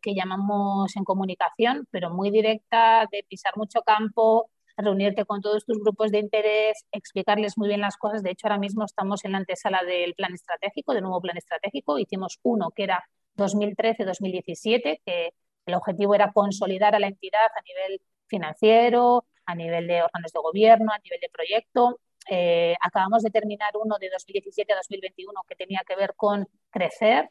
que 0.00 0.14
llamamos 0.14 0.96
en 0.96 1.04
comunicación, 1.04 1.86
pero 1.90 2.08
muy 2.08 2.30
directa, 2.30 3.06
de 3.12 3.22
pisar 3.28 3.52
mucho 3.56 3.82
campo, 3.82 4.48
reunirte 4.76 5.24
con 5.24 5.40
todos 5.40 5.64
tus 5.64 5.78
grupos 5.78 6.10
de 6.10 6.18
interés, 6.18 6.84
explicarles 6.92 7.56
muy 7.56 7.68
bien 7.68 7.80
las 7.80 7.96
cosas. 7.96 8.22
De 8.22 8.30
hecho, 8.30 8.46
ahora 8.46 8.58
mismo 8.58 8.84
estamos 8.84 9.24
en 9.24 9.32
la 9.32 9.38
antesala 9.38 9.82
del 9.84 10.14
plan 10.14 10.34
estratégico, 10.34 10.94
del 10.94 11.02
nuevo 11.02 11.20
plan 11.20 11.36
estratégico. 11.36 11.98
Hicimos 11.98 12.38
uno 12.42 12.70
que 12.74 12.84
era 12.84 13.04
2013-2017, 13.36 15.00
que 15.04 15.34
el 15.66 15.74
objetivo 15.74 16.14
era 16.14 16.32
consolidar 16.32 16.94
a 16.94 16.98
la 16.98 17.08
entidad 17.08 17.46
a 17.56 17.62
nivel 17.62 18.00
financiero, 18.26 19.26
a 19.46 19.54
nivel 19.54 19.86
de 19.86 20.02
órganos 20.02 20.32
de 20.32 20.40
gobierno, 20.40 20.92
a 20.92 20.98
nivel 20.98 21.20
de 21.20 21.28
proyecto. 21.30 22.00
Eh, 22.30 22.74
acabamos 22.80 23.22
de 23.22 23.30
terminar 23.30 23.72
uno 23.82 23.98
de 23.98 24.10
2017 24.10 24.72
a 24.72 24.76
2021 24.76 25.42
que 25.48 25.56
tenía 25.56 25.82
que 25.86 25.96
ver 25.96 26.14
con 26.16 26.48
crecer, 26.70 27.28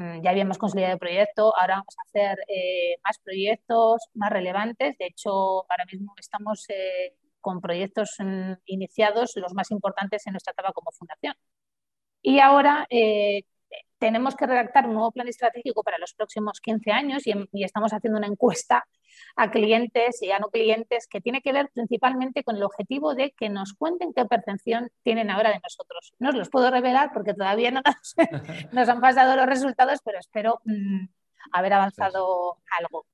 Mm, 0.00 0.22
ya 0.22 0.30
habíamos 0.30 0.56
consolidado 0.56 0.94
el 0.94 0.98
proyecto, 0.98 1.54
ahora 1.56 1.74
vamos 1.76 1.94
a 1.98 2.02
hacer 2.08 2.38
eh, 2.48 2.96
más 3.04 3.18
proyectos 3.18 4.00
más 4.14 4.30
relevantes. 4.30 4.96
De 4.98 5.06
hecho, 5.06 5.30
ahora 5.70 5.84
mismo 5.92 6.14
estamos 6.18 6.64
eh, 6.70 7.14
con 7.40 7.60
proyectos 7.60 8.16
mm, 8.18 8.52
iniciados, 8.66 9.32
los 9.36 9.52
más 9.54 9.70
importantes 9.70 10.26
en 10.26 10.32
nuestra 10.32 10.52
etapa 10.52 10.72
como 10.72 10.90
fundación. 10.92 11.34
Y 12.22 12.40
ahora 12.40 12.86
eh, 12.90 13.44
tenemos 13.98 14.34
que 14.34 14.46
redactar 14.46 14.86
un 14.86 14.94
nuevo 14.94 15.12
plan 15.12 15.28
estratégico 15.28 15.82
para 15.82 15.98
los 15.98 16.14
próximos 16.14 16.60
15 16.60 16.90
años 16.90 17.26
y, 17.26 17.34
estamos 17.62 17.92
haciendo 17.92 18.18
una 18.18 18.26
encuesta 18.26 18.86
a 19.36 19.50
clientes 19.50 20.22
y 20.22 20.30
a 20.30 20.38
no 20.38 20.48
clientes 20.48 21.06
que 21.06 21.20
tiene 21.20 21.42
que 21.42 21.52
ver 21.52 21.70
principalmente 21.72 22.42
con 22.42 22.56
el 22.56 22.62
objetivo 22.62 23.14
de 23.14 23.32
que 23.32 23.48
nos 23.48 23.74
cuenten 23.74 24.12
qué 24.14 24.24
percepción 24.24 24.90
tienen 25.02 25.30
ahora 25.30 25.50
de 25.50 25.60
nosotros. 25.62 26.14
No 26.18 26.30
os 26.30 26.34
los 26.34 26.48
puedo 26.48 26.70
revelar 26.70 27.10
porque 27.12 27.34
todavía 27.34 27.70
no 27.70 27.82
nos, 27.84 28.14
han 28.88 29.00
pasado 29.00 29.36
los 29.36 29.46
resultados, 29.46 30.00
pero 30.04 30.18
espero 30.18 30.60
mm, 30.64 31.06
haber 31.52 31.74
avanzado 31.74 32.58
algo. 32.78 33.06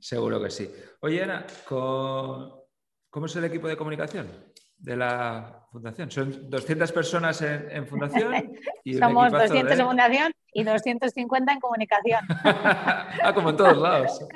Seguro 0.00 0.42
que 0.42 0.50
sí. 0.50 0.70
Oye, 1.00 1.22
Ana, 1.22 1.46
¿cómo 1.66 3.26
es 3.26 3.36
el 3.36 3.44
equipo 3.44 3.66
de 3.68 3.76
comunicación? 3.76 4.54
De 4.78 4.96
la 4.96 5.66
fundación. 5.70 6.10
Son 6.10 6.50
200 6.50 6.92
personas 6.92 7.40
en, 7.42 7.86
fundación. 7.86 8.56
Y 8.84 8.94
Somos 8.94 9.32
200 9.32 9.78
en 9.78 9.86
fundación 9.86 10.32
y 10.52 10.64
250 10.64 11.52
en 11.52 11.60
comunicación. 11.60 12.24
ah, 12.44 13.32
como 13.34 13.50
en 13.50 13.56
todos 13.56 13.76
lados. 13.76 14.26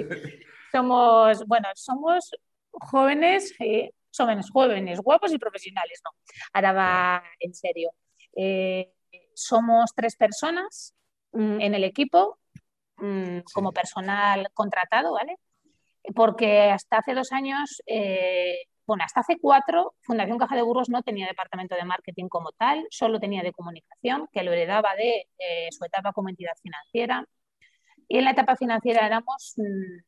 Somos, 0.72 1.46
bueno, 1.46 1.68
somos 1.76 2.32
jóvenes, 2.72 3.54
eh, 3.60 3.92
jóvenes, 4.16 4.50
jóvenes, 4.50 5.00
guapos 5.00 5.32
y 5.32 5.38
profesionales, 5.38 6.00
¿no? 6.04 6.10
Ahora 6.52 6.72
va 6.72 7.24
en 7.38 7.54
serio. 7.54 7.90
Eh, 8.34 8.92
somos 9.34 9.92
tres 9.94 10.16
personas 10.16 10.92
mm, 11.30 11.60
en 11.60 11.74
el 11.74 11.84
equipo 11.84 12.40
mm, 12.96 13.40
como 13.52 13.72
personal 13.72 14.48
contratado, 14.52 15.12
¿vale? 15.12 15.36
Porque 16.12 16.70
hasta 16.70 16.98
hace 16.98 17.14
dos 17.14 17.30
años 17.30 17.80
eh, 17.86 18.66
bueno, 18.86 19.04
hasta 19.04 19.20
hace 19.20 19.38
cuatro, 19.40 19.94
Fundación 20.02 20.38
Caja 20.38 20.56
de 20.56 20.62
Burgos 20.62 20.88
no 20.88 21.02
tenía 21.02 21.26
departamento 21.26 21.74
de 21.74 21.84
marketing 21.84 22.28
como 22.28 22.52
tal, 22.52 22.86
solo 22.90 23.18
tenía 23.20 23.42
de 23.42 23.52
comunicación, 23.52 24.28
que 24.32 24.42
lo 24.42 24.52
heredaba 24.52 24.94
de 24.96 25.28
eh, 25.38 25.68
su 25.70 25.84
etapa 25.84 26.12
como 26.12 26.28
entidad 26.28 26.54
financiera. 26.62 27.26
Y 28.08 28.18
en 28.18 28.24
la 28.24 28.32
etapa 28.32 28.56
financiera 28.56 29.06
éramos 29.06 29.54
mm, 29.56 30.02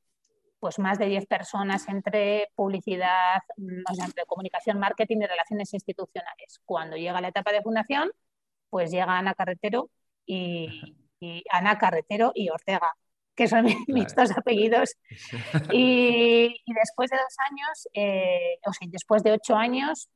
pues 0.60 0.78
más 0.78 0.98
de 0.98 1.06
10 1.06 1.26
personas 1.26 1.88
entre 1.88 2.48
publicidad, 2.54 3.42
mm, 3.56 3.82
o 3.88 4.26
comunicación, 4.26 4.78
marketing 4.78 5.18
y 5.22 5.26
relaciones 5.26 5.72
institucionales. 5.72 6.60
Cuando 6.64 6.96
llega 6.96 7.20
la 7.20 7.28
etapa 7.28 7.52
de 7.52 7.62
fundación, 7.62 8.10
pues 8.70 8.90
llega 8.90 9.18
Ana 9.18 9.34
Carretero 9.34 9.90
y, 10.26 10.96
y 11.20 11.44
Ana 11.50 11.78
Carretero 11.78 12.32
y 12.34 12.50
Ortega, 12.50 12.94
que 13.36 13.46
son 13.46 13.66
mis 13.88 14.14
dos 14.14 14.30
apellidos. 14.36 14.96
Y, 15.72 16.54
después 16.66 17.10
de 17.10 17.16
dos 17.16 17.36
años, 17.50 17.88
eh, 17.94 18.58
o 18.66 18.72
sea, 18.72 18.88
después 18.90 19.22
de 19.22 19.32
ocho 19.32 19.54
años, 19.54 20.08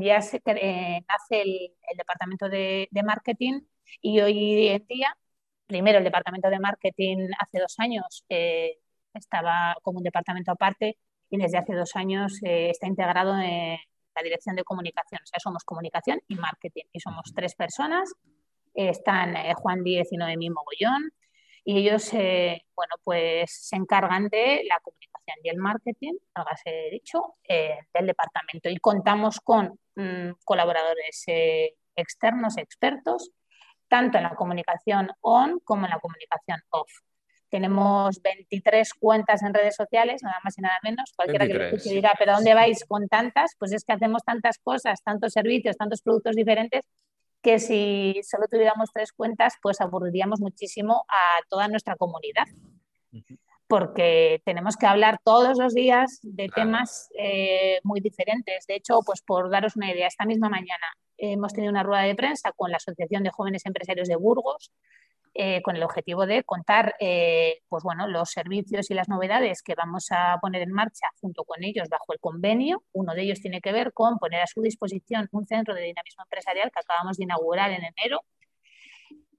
ya 0.00 0.22
se, 0.22 0.40
eh, 0.46 1.04
nace 1.06 1.42
el, 1.42 1.70
departamento 1.96 2.48
de, 2.48 2.88
marketing 3.04 3.60
y 4.00 4.20
hoy 4.20 4.68
en 4.68 4.86
día, 4.86 5.16
primero 5.66 5.98
el 5.98 6.04
departamento 6.04 6.48
de 6.48 6.58
marketing 6.58 7.28
hace 7.38 7.58
dos 7.58 7.74
años 7.78 8.24
eh, 8.28 8.78
estaba 9.12 9.76
como 9.82 9.98
un 9.98 10.04
departamento 10.04 10.52
aparte 10.52 10.96
y 11.30 11.36
desde 11.36 11.58
hace 11.58 11.74
dos 11.74 11.94
años 11.96 12.38
está 12.42 12.86
integrado 12.86 13.38
en 13.38 13.78
la 14.14 14.22
dirección 14.22 14.56
de 14.56 14.64
comunicación. 14.64 15.20
O 15.22 15.26
sea, 15.26 15.38
somos 15.40 15.64
comunicación 15.64 16.20
y 16.28 16.36
marketing 16.36 16.84
y 16.92 17.00
somos 17.00 17.32
tres 17.34 17.54
personas. 17.54 18.12
Están 18.74 19.34
Juan 19.54 19.82
Díez 19.84 20.08
y 20.12 20.16
Noemí 20.16 20.50
Mogollón, 20.50 21.12
y 21.64 21.78
ellos, 21.78 22.12
eh, 22.12 22.62
bueno, 22.76 22.94
pues 23.02 23.50
se 23.50 23.76
encargan 23.76 24.28
de 24.28 24.62
la 24.68 24.78
comunicación 24.82 25.38
y 25.42 25.48
el 25.48 25.56
marketing, 25.56 26.12
hágase 26.34 26.90
dicho, 26.92 27.36
eh, 27.48 27.78
del 27.94 28.06
departamento. 28.06 28.68
Y 28.68 28.76
contamos 28.76 29.40
con 29.40 29.78
mm, 29.96 30.32
colaboradores 30.44 31.24
eh, 31.26 31.74
externos, 31.96 32.58
expertos, 32.58 33.30
tanto 33.88 34.18
en 34.18 34.24
la 34.24 34.34
comunicación 34.34 35.10
on 35.20 35.58
como 35.60 35.86
en 35.86 35.90
la 35.90 36.00
comunicación 36.00 36.60
off. 36.68 36.90
Tenemos 37.48 38.20
23 38.20 38.92
cuentas 38.94 39.42
en 39.42 39.54
redes 39.54 39.76
sociales, 39.76 40.22
nada 40.22 40.40
más 40.42 40.58
y 40.58 40.60
nada 40.60 40.78
menos. 40.82 41.12
Cualquiera 41.14 41.46
que 41.46 41.54
lo 41.54 41.64
escuche 41.64 41.94
dirá, 41.94 42.12
¿pero 42.18 42.32
dónde 42.32 42.52
vais 42.52 42.84
con 42.84 43.08
tantas? 43.08 43.52
Pues 43.58 43.72
es 43.72 43.84
que 43.84 43.92
hacemos 43.92 44.22
tantas 44.24 44.58
cosas, 44.58 45.02
tantos 45.02 45.32
servicios, 45.32 45.76
tantos 45.76 46.02
productos 46.02 46.34
diferentes, 46.34 46.84
que 47.44 47.58
si 47.58 48.18
solo 48.22 48.46
tuviéramos 48.50 48.90
tres 48.92 49.12
cuentas, 49.12 49.54
pues 49.60 49.80
aburriríamos 49.82 50.40
muchísimo 50.40 51.04
a 51.08 51.42
toda 51.50 51.68
nuestra 51.68 51.94
comunidad. 51.94 52.46
Porque 53.68 54.40
tenemos 54.44 54.76
que 54.76 54.86
hablar 54.86 55.18
todos 55.22 55.58
los 55.58 55.74
días 55.74 56.20
de 56.22 56.48
temas 56.48 57.10
eh, 57.18 57.80
muy 57.84 58.00
diferentes. 58.00 58.66
De 58.66 58.76
hecho, 58.76 59.00
pues 59.04 59.20
por 59.20 59.50
daros 59.50 59.76
una 59.76 59.92
idea, 59.92 60.06
esta 60.06 60.24
misma 60.24 60.48
mañana 60.48 60.86
hemos 61.18 61.52
tenido 61.52 61.70
una 61.70 61.82
rueda 61.82 62.02
de 62.02 62.14
prensa 62.14 62.50
con 62.52 62.70
la 62.70 62.78
Asociación 62.78 63.22
de 63.22 63.30
Jóvenes 63.30 63.66
Empresarios 63.66 64.08
de 64.08 64.16
Burgos, 64.16 64.72
eh, 65.36 65.62
con 65.62 65.74
el 65.74 65.82
objetivo 65.82 66.26
de 66.26 66.44
contar 66.44 66.94
eh, 67.00 67.60
pues 67.68 67.82
bueno, 67.82 68.06
los 68.06 68.30
servicios 68.30 68.88
y 68.88 68.94
las 68.94 69.08
novedades 69.08 69.62
que 69.62 69.74
vamos 69.74 70.06
a 70.12 70.38
poner 70.40 70.62
en 70.62 70.70
marcha 70.70 71.08
junto 71.20 71.42
con 71.42 71.64
ellos 71.64 71.88
bajo 71.88 72.12
el 72.12 72.20
convenio. 72.20 72.84
Uno 72.92 73.14
de 73.14 73.22
ellos 73.22 73.40
tiene 73.40 73.60
que 73.60 73.72
ver 73.72 73.92
con 73.92 74.18
poner 74.18 74.42
a 74.42 74.46
su 74.46 74.62
disposición 74.62 75.28
un 75.32 75.44
centro 75.44 75.74
de 75.74 75.82
dinamismo 75.82 76.22
empresarial 76.22 76.70
que 76.70 76.78
acabamos 76.78 77.16
de 77.16 77.24
inaugurar 77.24 77.72
en 77.72 77.82
enero. 77.82 78.20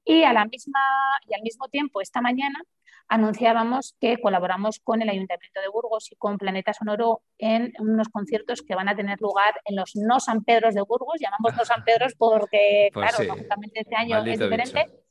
Y, 0.03 0.23
a 0.23 0.33
la 0.33 0.43
misma, 0.43 0.81
y 1.27 1.33
al 1.33 1.41
mismo 1.41 1.69
tiempo, 1.69 2.01
esta 2.01 2.19
mañana, 2.19 2.61
anunciábamos 3.07 3.95
que 4.01 4.17
colaboramos 4.17 4.79
con 4.79 5.01
el 5.01 5.07
Ayuntamiento 5.07 5.61
de 5.61 5.69
Burgos 5.69 6.11
y 6.11 6.17
con 6.17 6.37
Planeta 6.37 6.73
Sonoro 6.73 7.21
en 7.37 7.71
unos 7.79 8.09
conciertos 8.09 8.63
que 8.63 8.75
van 8.75 8.89
a 8.89 8.97
tener 8.97 9.21
lugar 9.21 9.61
en 9.63 9.77
los 9.77 9.95
No 9.95 10.19
San 10.19 10.43
Pedros 10.43 10.75
de 10.75 10.81
Burgos. 10.81 11.21
Llamamos 11.21 11.55
No 11.55 11.63
San 11.63 11.85
Pedros 11.85 12.15
porque, 12.17 12.89
pues 12.93 13.15
claro, 13.15 13.33
lógicamente 13.33 13.79
este 13.79 13.95
año 13.95 14.17
es 14.17 14.39
diferente. 14.39 15.04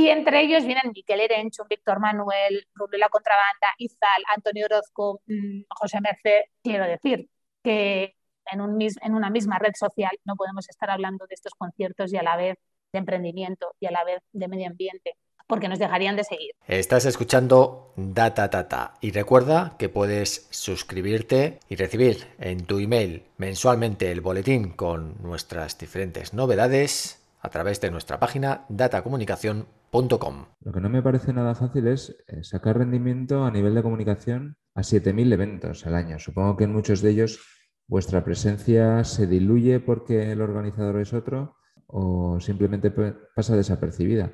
Y 0.00 0.08
entre 0.08 0.40
ellos 0.40 0.64
vienen 0.64 0.92
Miquel 0.94 1.20
Erencho, 1.20 1.66
Víctor 1.68 2.00
Manuel, 2.00 2.66
Rubio 2.74 2.98
La 2.98 3.10
Contrabanda, 3.10 3.68
Izal, 3.76 4.22
Antonio 4.34 4.64
Orozco, 4.64 5.20
mm, 5.26 5.64
José 5.68 5.98
Merced. 6.00 6.40
Quiero 6.62 6.86
decir 6.86 7.28
que 7.62 8.16
en, 8.50 8.62
un, 8.62 8.80
en 8.80 9.14
una 9.14 9.28
misma 9.28 9.58
red 9.58 9.74
social 9.74 10.12
no 10.24 10.36
podemos 10.36 10.66
estar 10.70 10.88
hablando 10.88 11.26
de 11.26 11.34
estos 11.34 11.52
conciertos 11.52 12.14
y 12.14 12.16
a 12.16 12.22
la 12.22 12.38
vez 12.38 12.56
de 12.94 12.98
emprendimiento 12.98 13.74
y 13.78 13.88
a 13.88 13.90
la 13.90 14.02
vez 14.04 14.22
de 14.32 14.48
medio 14.48 14.68
ambiente 14.68 15.16
porque 15.46 15.68
nos 15.68 15.78
dejarían 15.78 16.16
de 16.16 16.24
seguir. 16.24 16.52
Estás 16.66 17.04
escuchando 17.04 17.92
Data 17.96 18.48
Tata 18.48 18.94
y 19.02 19.10
recuerda 19.10 19.74
que 19.78 19.90
puedes 19.90 20.48
suscribirte 20.48 21.60
y 21.68 21.76
recibir 21.76 22.28
en 22.38 22.64
tu 22.64 22.78
email 22.78 23.24
mensualmente 23.36 24.10
el 24.10 24.22
boletín 24.22 24.70
con 24.70 25.20
nuestras 25.22 25.76
diferentes 25.76 26.32
novedades 26.32 27.22
a 27.42 27.50
través 27.50 27.82
de 27.82 27.90
nuestra 27.90 28.18
página 28.18 28.64
datacomunicación.com 28.70 29.79
lo 29.92 30.72
que 30.72 30.80
no 30.80 30.88
me 30.88 31.02
parece 31.02 31.32
nada 31.32 31.54
fácil 31.54 31.88
es 31.88 32.16
eh, 32.28 32.44
sacar 32.44 32.78
rendimiento 32.78 33.44
a 33.44 33.50
nivel 33.50 33.74
de 33.74 33.82
comunicación 33.82 34.56
a 34.74 34.82
7.000 34.82 35.32
eventos 35.32 35.86
al 35.86 35.96
año. 35.96 36.18
Supongo 36.18 36.56
que 36.56 36.64
en 36.64 36.72
muchos 36.72 37.02
de 37.02 37.10
ellos 37.10 37.40
vuestra 37.88 38.24
presencia 38.24 39.02
se 39.02 39.26
diluye 39.26 39.80
porque 39.80 40.30
el 40.30 40.42
organizador 40.42 41.00
es 41.00 41.12
otro 41.12 41.56
o 41.86 42.38
simplemente 42.38 42.92
pasa 43.34 43.56
desapercibida. 43.56 44.32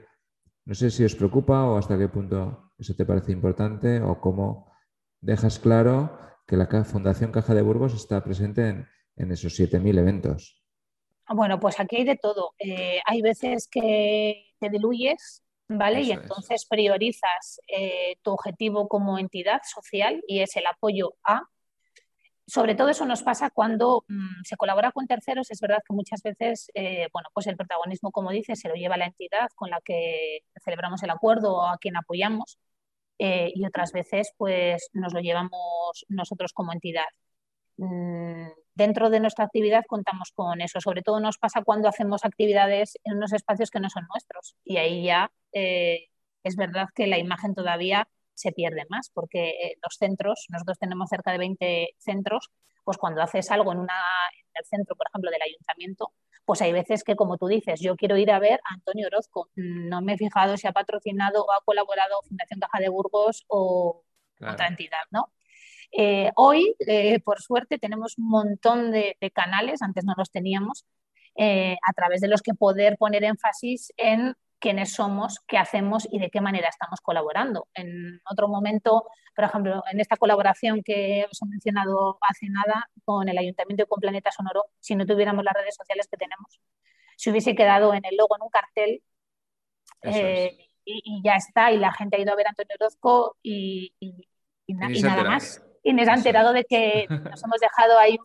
No 0.67 0.75
sé 0.75 0.91
si 0.91 1.05
os 1.05 1.15
preocupa 1.15 1.65
o 1.65 1.79
hasta 1.79 1.97
qué 1.97 2.09
punto 2.09 2.73
eso 2.79 2.95
te 2.95 3.07
parece 3.07 3.33
importante 3.33 4.03
o 4.03 4.21
cómo 4.21 4.73
dejas 5.23 5.59
claro 5.59 6.19
que 6.47 6.59
la 6.59 6.67
Fundación 6.85 7.33
Caja 7.33 7.55
de 7.55 7.63
Burgos 7.63 7.95
está 7.95 8.23
presente 8.23 8.69
en, 8.69 8.87
en 9.17 9.33
esos 9.33 9.59
7.000 9.59 9.99
eventos. 9.99 10.63
Bueno, 11.29 11.59
pues 11.59 11.81
aquí 11.81 11.97
hay 11.97 12.05
de 12.05 12.17
todo. 12.17 12.53
Eh, 12.59 13.01
hay 13.07 13.23
veces 13.23 13.69
que 13.69 14.53
te 14.61 14.71
diluyes, 14.71 15.43
¿vale? 15.69 16.03
y 16.03 16.13
entonces 16.13 16.67
priorizas 16.67 17.61
eh, 17.69 18.17
tu 18.23 18.33
objetivo 18.33 18.89
como 18.89 19.19
entidad 19.19 19.63
social 19.65 20.23
y 20.27 20.41
es 20.41 20.57
el 20.57 20.67
apoyo 20.67 21.17
a. 21.25 21.43
Sobre 22.49 22.77
todo 22.77 22.91
eso 22.91 23.05
nos 23.07 23.25
pasa 23.25 23.51
cuando 23.51 24.05
mm, 24.07 24.45
se 24.45 24.57
colabora 24.57 24.93
con 24.93 25.07
terceros. 25.07 25.51
Es 25.51 25.61
verdad 25.61 25.83
que 25.87 25.95
muchas 25.95 26.23
veces, 26.23 26.71
eh, 26.75 27.09
bueno, 27.13 27.29
pues 27.35 27.49
el 27.49 27.57
protagonismo, 27.57 28.13
como 28.13 28.31
dices, 28.31 28.61
se 28.61 28.69
lo 28.69 28.75
lleva 28.75 28.97
la 28.97 29.07
entidad 29.07 29.49
con 29.57 29.71
la 29.71 29.81
que 29.85 30.41
celebramos 30.65 31.03
el 31.03 31.11
acuerdo 31.11 31.57
o 31.57 31.67
a 31.67 31.79
quien 31.79 31.97
apoyamos. 31.97 32.59
y 33.19 33.65
otras 33.67 33.93
veces, 33.93 34.33
pues 34.37 34.91
nos 34.93 35.13
lo 35.15 35.21
llevamos 35.21 36.05
nosotros 36.09 36.53
como 36.53 36.73
entidad. 36.73 37.07
Mm, 37.79 38.49
dentro 38.77 39.11
de 39.11 39.21
nuestra 39.21 39.47
actividad 39.47 39.85
contamos 39.89 40.31
con 40.33 40.61
eso. 40.61 40.81
Sobre 40.81 41.03
todo 41.03 41.19
nos 41.19 41.39
pasa 41.39 41.63
cuando 41.65 41.89
hacemos 41.89 42.25
actividades 42.25 42.99
en 43.05 43.17
unos 43.17 43.33
espacios 43.33 43.71
que 43.71 43.81
no 43.81 43.91
son 43.91 44.07
nuestros. 44.09 44.55
Y 44.65 44.77
ahí 44.77 45.03
ya 45.03 45.33
eh, 45.53 46.09
es 46.45 46.57
verdad 46.57 46.87
que 46.95 47.07
la 47.07 47.19
imagen 47.19 47.55
todavía 47.55 48.07
se 48.35 48.53
pierde 48.53 48.85
más, 48.91 49.11
porque 49.13 49.49
eh, 49.49 49.79
los 49.83 49.97
centros, 49.99 50.47
nosotros 50.51 50.79
tenemos 50.79 51.09
cerca 51.09 51.33
de 51.33 51.39
20 51.39 51.95
centros, 51.97 52.51
pues 52.85 52.99
cuando 52.99 53.23
haces 53.23 53.51
algo 53.51 53.73
en, 53.73 53.79
una, 53.79 53.95
en 54.39 54.47
el 54.55 54.65
centro, 54.67 54.95
por 54.95 55.09
ejemplo, 55.09 55.31
del 55.31 55.43
ayuntamiento, 55.43 56.13
pues 56.45 56.61
hay 56.61 56.73
veces 56.73 57.03
que, 57.03 57.17
como 57.17 57.39
tú 57.39 57.49
dices, 57.49 57.81
yo 57.81 57.97
quiero 57.97 58.19
ir 58.19 58.31
a 58.31 58.39
ver 58.39 58.61
a 58.65 58.75
Antonio 58.75 59.09
Orozco. 59.09 59.49
No 59.57 60.03
me 60.03 60.13
he 60.13 60.17
fijado 60.19 60.57
si 60.57 60.69
ha 60.69 60.73
patrocinado 60.73 61.45
o 61.45 61.53
ha 61.53 61.61
colaborado 61.65 62.21
Fundación 62.29 62.61
Caja 62.61 62.79
de 62.79 62.91
Burgos 62.91 63.45
o 63.49 64.05
otra 64.41 64.69
entidad, 64.69 65.01
¿no? 65.11 65.33
Eh, 65.93 66.31
hoy, 66.37 66.75
eh, 66.81 67.21
por 67.21 67.41
suerte, 67.41 67.79
tenemos 67.79 68.19
un 68.19 68.29
montón 68.29 68.91
de, 68.91 69.17
canales, 69.35 69.83
antes 69.83 70.05
no 70.05 70.15
los 70.17 70.31
teníamos, 70.31 70.85
eh, 71.37 71.77
a 71.87 71.93
través 71.93 72.21
de 72.21 72.29
los 72.29 72.43
que 72.43 72.55
poder 72.55 72.97
poner 72.99 73.25
énfasis 73.25 73.93
en 73.97 74.35
quiénes 74.59 74.95
somos, 74.95 75.41
qué 75.47 75.59
hacemos 75.59 76.09
y 76.11 76.19
de 76.19 76.31
qué 76.31 76.41
manera 76.41 76.69
estamos 76.69 77.01
colaborando. 77.01 77.69
En 77.75 78.21
otro 78.31 78.49
momento, 78.49 79.05
por 79.35 79.45
ejemplo, 79.45 79.83
en 79.91 80.01
esta 80.01 80.17
colaboración 80.17 80.83
que 80.83 81.27
os 81.31 81.43
he 81.43 81.47
mencionado 81.47 82.19
hace 82.23 82.47
nada 82.49 82.89
con 83.05 83.29
el 83.29 83.37
Ayuntamiento 83.37 83.85
y 83.85 83.87
con 83.87 84.01
Planeta 84.01 84.31
Sonoro, 84.31 84.65
si 84.81 84.97
no 84.97 85.05
tuviéramos 85.05 85.45
las 85.45 85.55
redes 85.55 85.77
sociales 85.77 86.09
que 86.11 86.17
tenemos, 86.17 86.61
se 87.17 87.31
hubiese 87.31 87.55
quedado 87.55 87.93
en 87.95 88.05
el 88.05 88.17
logo, 88.17 88.37
en 88.37 88.43
un 88.43 88.51
cartel, 88.51 89.03
y, 90.89 91.21
ya 91.25 91.35
está, 91.35 91.73
y 91.73 91.79
la 91.79 91.93
gente 91.93 92.17
ha 92.17 92.21
ido 92.21 92.33
a 92.33 92.37
ver 92.37 92.47
a 92.47 92.51
Antonio 92.51 92.77
Orozco 92.79 93.37
y, 93.43 93.93
nada 94.69 95.25
más 95.25 95.67
y 95.87 95.93
nos 95.93 96.09
ha 96.09 96.15
enterado 96.15 96.53
de 96.53 96.65
que 96.65 97.07
nos 97.39 97.45
hemos 97.45 97.61
dejado 97.61 97.99
ahí 97.99 98.19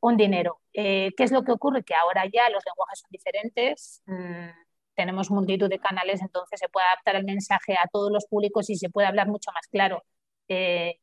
un, 0.00 0.16
dinero. 0.16 0.60
Eh, 0.72 1.12
¿Qué 1.16 1.22
es 1.22 1.30
lo 1.30 1.44
que 1.44 1.52
ocurre? 1.52 1.84
Que 1.84 1.94
ahora 1.94 2.24
ya 2.24 2.50
los 2.50 2.64
lenguajes 2.66 2.98
son 3.00 3.08
diferentes, 3.10 4.02
mm, 4.06 4.48
tenemos 4.96 5.30
multitud 5.30 5.68
de 5.68 5.78
canales, 5.78 6.20
entonces 6.20 6.58
se 6.58 6.68
puede 6.68 6.86
adaptar 6.86 7.14
el 7.14 7.24
mensaje 7.24 7.74
a 7.74 7.86
todos 7.92 8.10
los 8.10 8.26
públicos 8.26 8.68
y 8.70 8.76
se 8.76 8.90
puede 8.90 9.06
hablar 9.06 9.28
mucho 9.28 9.52
más 9.52 9.68
claro. 9.68 10.02
Eh, 10.48 10.98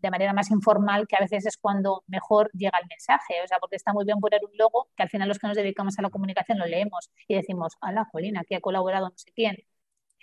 de 0.00 0.10
manera 0.10 0.32
más 0.32 0.50
informal, 0.50 1.06
que 1.08 1.16
a 1.16 1.20
veces 1.20 1.44
es 1.44 1.56
cuando 1.58 2.04
mejor 2.06 2.50
llega 2.54 2.78
el 2.78 2.86
mensaje. 2.88 3.42
O 3.44 3.48
sea, 3.48 3.58
porque 3.58 3.76
está 3.76 3.92
muy 3.92 4.04
bien 4.04 4.20
poner 4.20 4.40
un 4.44 4.56
logo 4.56 4.88
que 4.96 5.02
al 5.02 5.10
final 5.10 5.28
los 5.28 5.38
que 5.38 5.48
nos 5.48 5.56
dedicamos 5.56 5.98
a 5.98 6.02
la 6.02 6.10
comunicación 6.10 6.58
lo 6.58 6.66
leemos 6.66 7.10
y 7.26 7.34
decimos, 7.34 7.74
la 7.82 8.06
Colina, 8.10 8.40
aquí 8.40 8.54
ha 8.54 8.60
colaborado 8.60 9.08
no 9.10 9.18
sé 9.18 9.30
quién. 9.34 9.56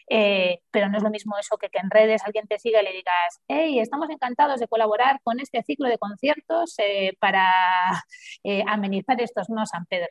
Eh, 0.07 0.59
pero 0.69 0.87
no 0.89 0.97
es 0.97 1.03
lo 1.03 1.09
mismo 1.09 1.35
eso 1.37 1.57
que 1.57 1.69
que 1.69 1.79
en 1.79 1.89
redes 1.89 2.21
alguien 2.23 2.47
te 2.47 2.59
siga 2.59 2.81
y 2.81 2.85
le 2.85 2.91
digas, 2.91 3.41
hey, 3.47 3.79
estamos 3.79 4.09
encantados 4.09 4.59
de 4.59 4.67
colaborar 4.67 5.19
con 5.23 5.39
este 5.39 5.63
ciclo 5.63 5.89
de 5.89 5.97
conciertos 5.97 6.75
eh, 6.77 7.13
para 7.19 7.43
eh, 8.43 8.63
amenizar 8.67 9.19
estos 9.21 9.49
no 9.49 9.65
San 9.65 9.85
Pedro. 9.85 10.09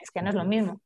Es 0.00 0.10
que 0.10 0.22
no 0.22 0.30
es 0.30 0.34
lo 0.34 0.44
mismo. 0.44 0.80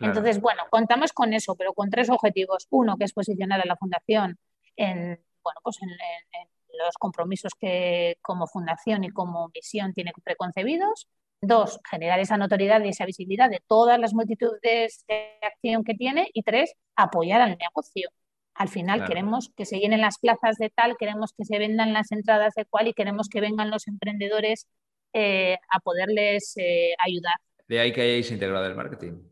Entonces, 0.00 0.40
bueno, 0.40 0.62
contamos 0.70 1.12
con 1.12 1.34
eso, 1.34 1.56
pero 1.56 1.74
con 1.74 1.90
tres 1.90 2.08
objetivos. 2.08 2.66
Uno, 2.70 2.96
que 2.96 3.04
es 3.04 3.12
posicionar 3.12 3.60
a 3.60 3.66
la 3.66 3.76
fundación 3.76 4.38
en, 4.76 5.22
bueno, 5.42 5.60
pues 5.62 5.78
en, 5.82 5.90
los 6.78 6.96
compromisos 6.98 7.52
que 7.58 8.16
como 8.22 8.46
fundación 8.46 9.04
y 9.04 9.10
como 9.10 9.50
misión 9.54 9.92
tiene 9.92 10.12
preconcebidos. 10.24 11.08
Dos, 11.42 11.80
generar 11.90 12.20
esa 12.20 12.36
notoriedad 12.36 12.82
y 12.84 12.90
esa 12.90 13.06
visibilidad 13.06 13.48
de 13.48 13.62
todas 13.66 13.98
las 13.98 14.12
multitudes 14.12 15.04
de 15.08 15.38
acción 15.42 15.84
que 15.84 15.94
tiene. 15.94 16.28
Y 16.34 16.42
tres, 16.42 16.74
apoyar 16.96 17.40
al 17.40 17.56
negocio. 17.58 18.10
Al 18.54 18.68
final 18.68 19.06
queremos 19.06 19.50
que 19.56 19.64
se 19.64 19.78
llenen 19.78 20.02
las 20.02 20.18
plazas 20.18 20.58
de 20.58 20.68
tal, 20.68 20.96
queremos 20.98 21.32
que 21.32 21.46
se 21.46 21.58
vendan 21.58 21.94
las 21.94 22.12
entradas 22.12 22.52
de 22.54 22.66
cual 22.66 22.88
y 22.88 22.92
queremos 22.92 23.28
que 23.30 23.40
vengan 23.40 23.70
los 23.70 23.88
emprendedores 23.88 24.66
eh, 25.14 25.56
a 25.70 25.80
poderles 25.80 26.52
eh, 26.58 26.92
ayudar. 26.98 27.36
De 27.66 27.80
ahí 27.80 27.92
que 27.92 28.02
hayáis 28.02 28.30
integrado 28.30 28.66
el 28.66 28.74
marketing. 28.74 29.22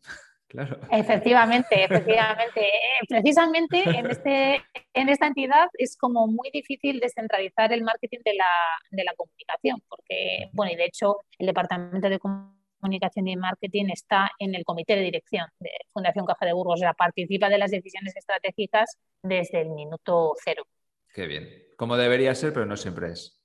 Claro. 0.49 0.81
Efectivamente, 0.91 1.85
efectivamente. 1.85 2.61
Eh, 2.61 3.07
precisamente 3.07 3.83
en, 3.85 4.07
este, 4.07 4.63
en 4.95 5.09
esta 5.11 5.27
entidad 5.27 5.69
es 5.75 5.97
como 5.97 6.27
muy 6.27 6.51
difícil 6.51 7.01
descentralizar 7.01 7.71
el 7.73 7.83
marketing 7.83 8.21
de 8.25 8.35
la, 8.35 8.51
de 8.91 9.05
la 9.05 9.13
comunicación, 9.15 9.83
porque, 9.89 10.49
bueno, 10.53 10.73
y 10.73 10.77
de 10.77 10.87
hecho 10.87 11.17
el 11.39 11.47
departamento 11.47 12.09
de 12.09 12.19
comunicación 12.19 13.29
y 13.29 13.37
marketing 13.37 13.91
está 13.93 14.31
en 14.39 14.55
el 14.55 14.65
comité 14.65 14.97
de 14.97 15.03
dirección 15.03 15.47
de 15.61 15.71
Fundación 15.93 16.25
Caja 16.25 16.47
de 16.47 16.55
Burgos, 16.55 16.81
o 16.81 16.83
sea, 16.83 16.95
participa 16.95 17.51
de 17.51 17.59
las 17.59 17.71
decisiones 17.71 18.17
estratégicas 18.17 18.97
desde 19.23 19.61
el 19.61 19.69
minuto 19.69 20.33
cero. 20.43 20.65
Qué 21.13 21.27
bien. 21.27 21.47
Como 21.77 21.97
debería 21.99 22.35
ser, 22.35 22.55
pero 22.55 22.65
no 22.65 22.77
siempre 22.77 23.09
es. 23.09 23.38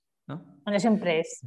¿No? 0.66 0.80
siempre 0.80 1.20
es. 1.22 1.42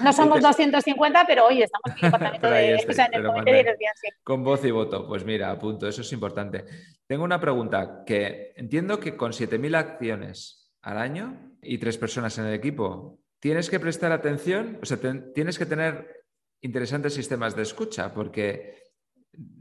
No 0.00 0.12
somos 0.12 0.40
250, 0.40 1.24
pero 1.26 1.46
hoy 1.46 1.62
estamos 1.62 1.84
en 1.86 1.92
el 1.92 2.00
departamento 2.12 2.50
de, 2.50 2.74
en 2.74 3.14
el 3.14 3.26
comité 3.26 3.52
de 3.52 3.76
Con 4.22 4.44
voz 4.44 4.64
y 4.64 4.70
voto, 4.70 5.06
pues 5.06 5.24
mira, 5.24 5.50
a 5.50 5.58
punto, 5.58 5.88
eso 5.88 6.02
es 6.02 6.12
importante. 6.12 6.64
Tengo 7.06 7.24
una 7.24 7.40
pregunta 7.40 8.02
que 8.06 8.52
entiendo 8.56 9.00
que 9.00 9.16
con 9.16 9.32
7.000 9.32 9.76
acciones 9.76 10.72
al 10.82 10.98
año 10.98 11.56
y 11.62 11.78
tres 11.78 11.98
personas 11.98 12.38
en 12.38 12.46
el 12.46 12.54
equipo, 12.54 13.18
tienes 13.38 13.68
que 13.68 13.80
prestar 13.80 14.12
atención, 14.12 14.78
o 14.82 14.86
sea, 14.86 14.98
tienes 15.34 15.58
que 15.58 15.66
tener 15.66 16.24
interesantes 16.62 17.14
sistemas 17.14 17.56
de 17.56 17.62
escucha, 17.62 18.12
porque 18.12 18.92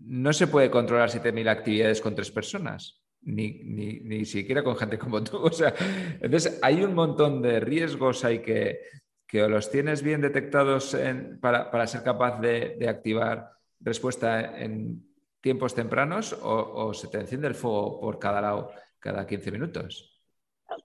no 0.05 0.33
se 0.33 0.47
puede 0.47 0.69
controlar 0.69 1.09
7.000 1.09 1.49
actividades 1.49 2.01
con 2.01 2.15
tres 2.15 2.31
personas 2.31 2.98
ni, 3.21 3.51
ni, 3.63 4.25
siquiera 4.25 4.63
con 4.63 4.75
gente 4.75 4.97
como 4.97 5.23
tú. 5.23 5.37
O 5.43 5.51
sea, 5.51 5.73
entonces 6.21 6.59
hay 6.61 6.83
un 6.83 6.93
montón 6.93 7.41
de 7.41 7.59
riesgos 7.59 8.23
hay 8.23 8.39
que, 8.39 8.81
que 9.29 9.47
los 9.47 9.69
tienes 9.69 10.01
bien 10.01 10.21
detectados 10.21 10.97
para, 11.39 11.87
ser 11.87 12.03
capaz 12.03 12.39
de, 12.39 12.85
activar 12.89 13.51
respuesta 13.79 14.59
en 14.59 15.05
tiempos 15.39 15.75
tempranos 15.75 16.33
o, 16.41 16.93
se 16.93 17.07
te 17.07 17.19
enciende 17.19 17.47
el 17.47 17.55
fuego 17.55 17.99
por 17.99 18.19
cada 18.19 18.41
lado 18.41 18.71
cada 18.99 19.25
15 19.25 19.51
minutos. 19.51 20.19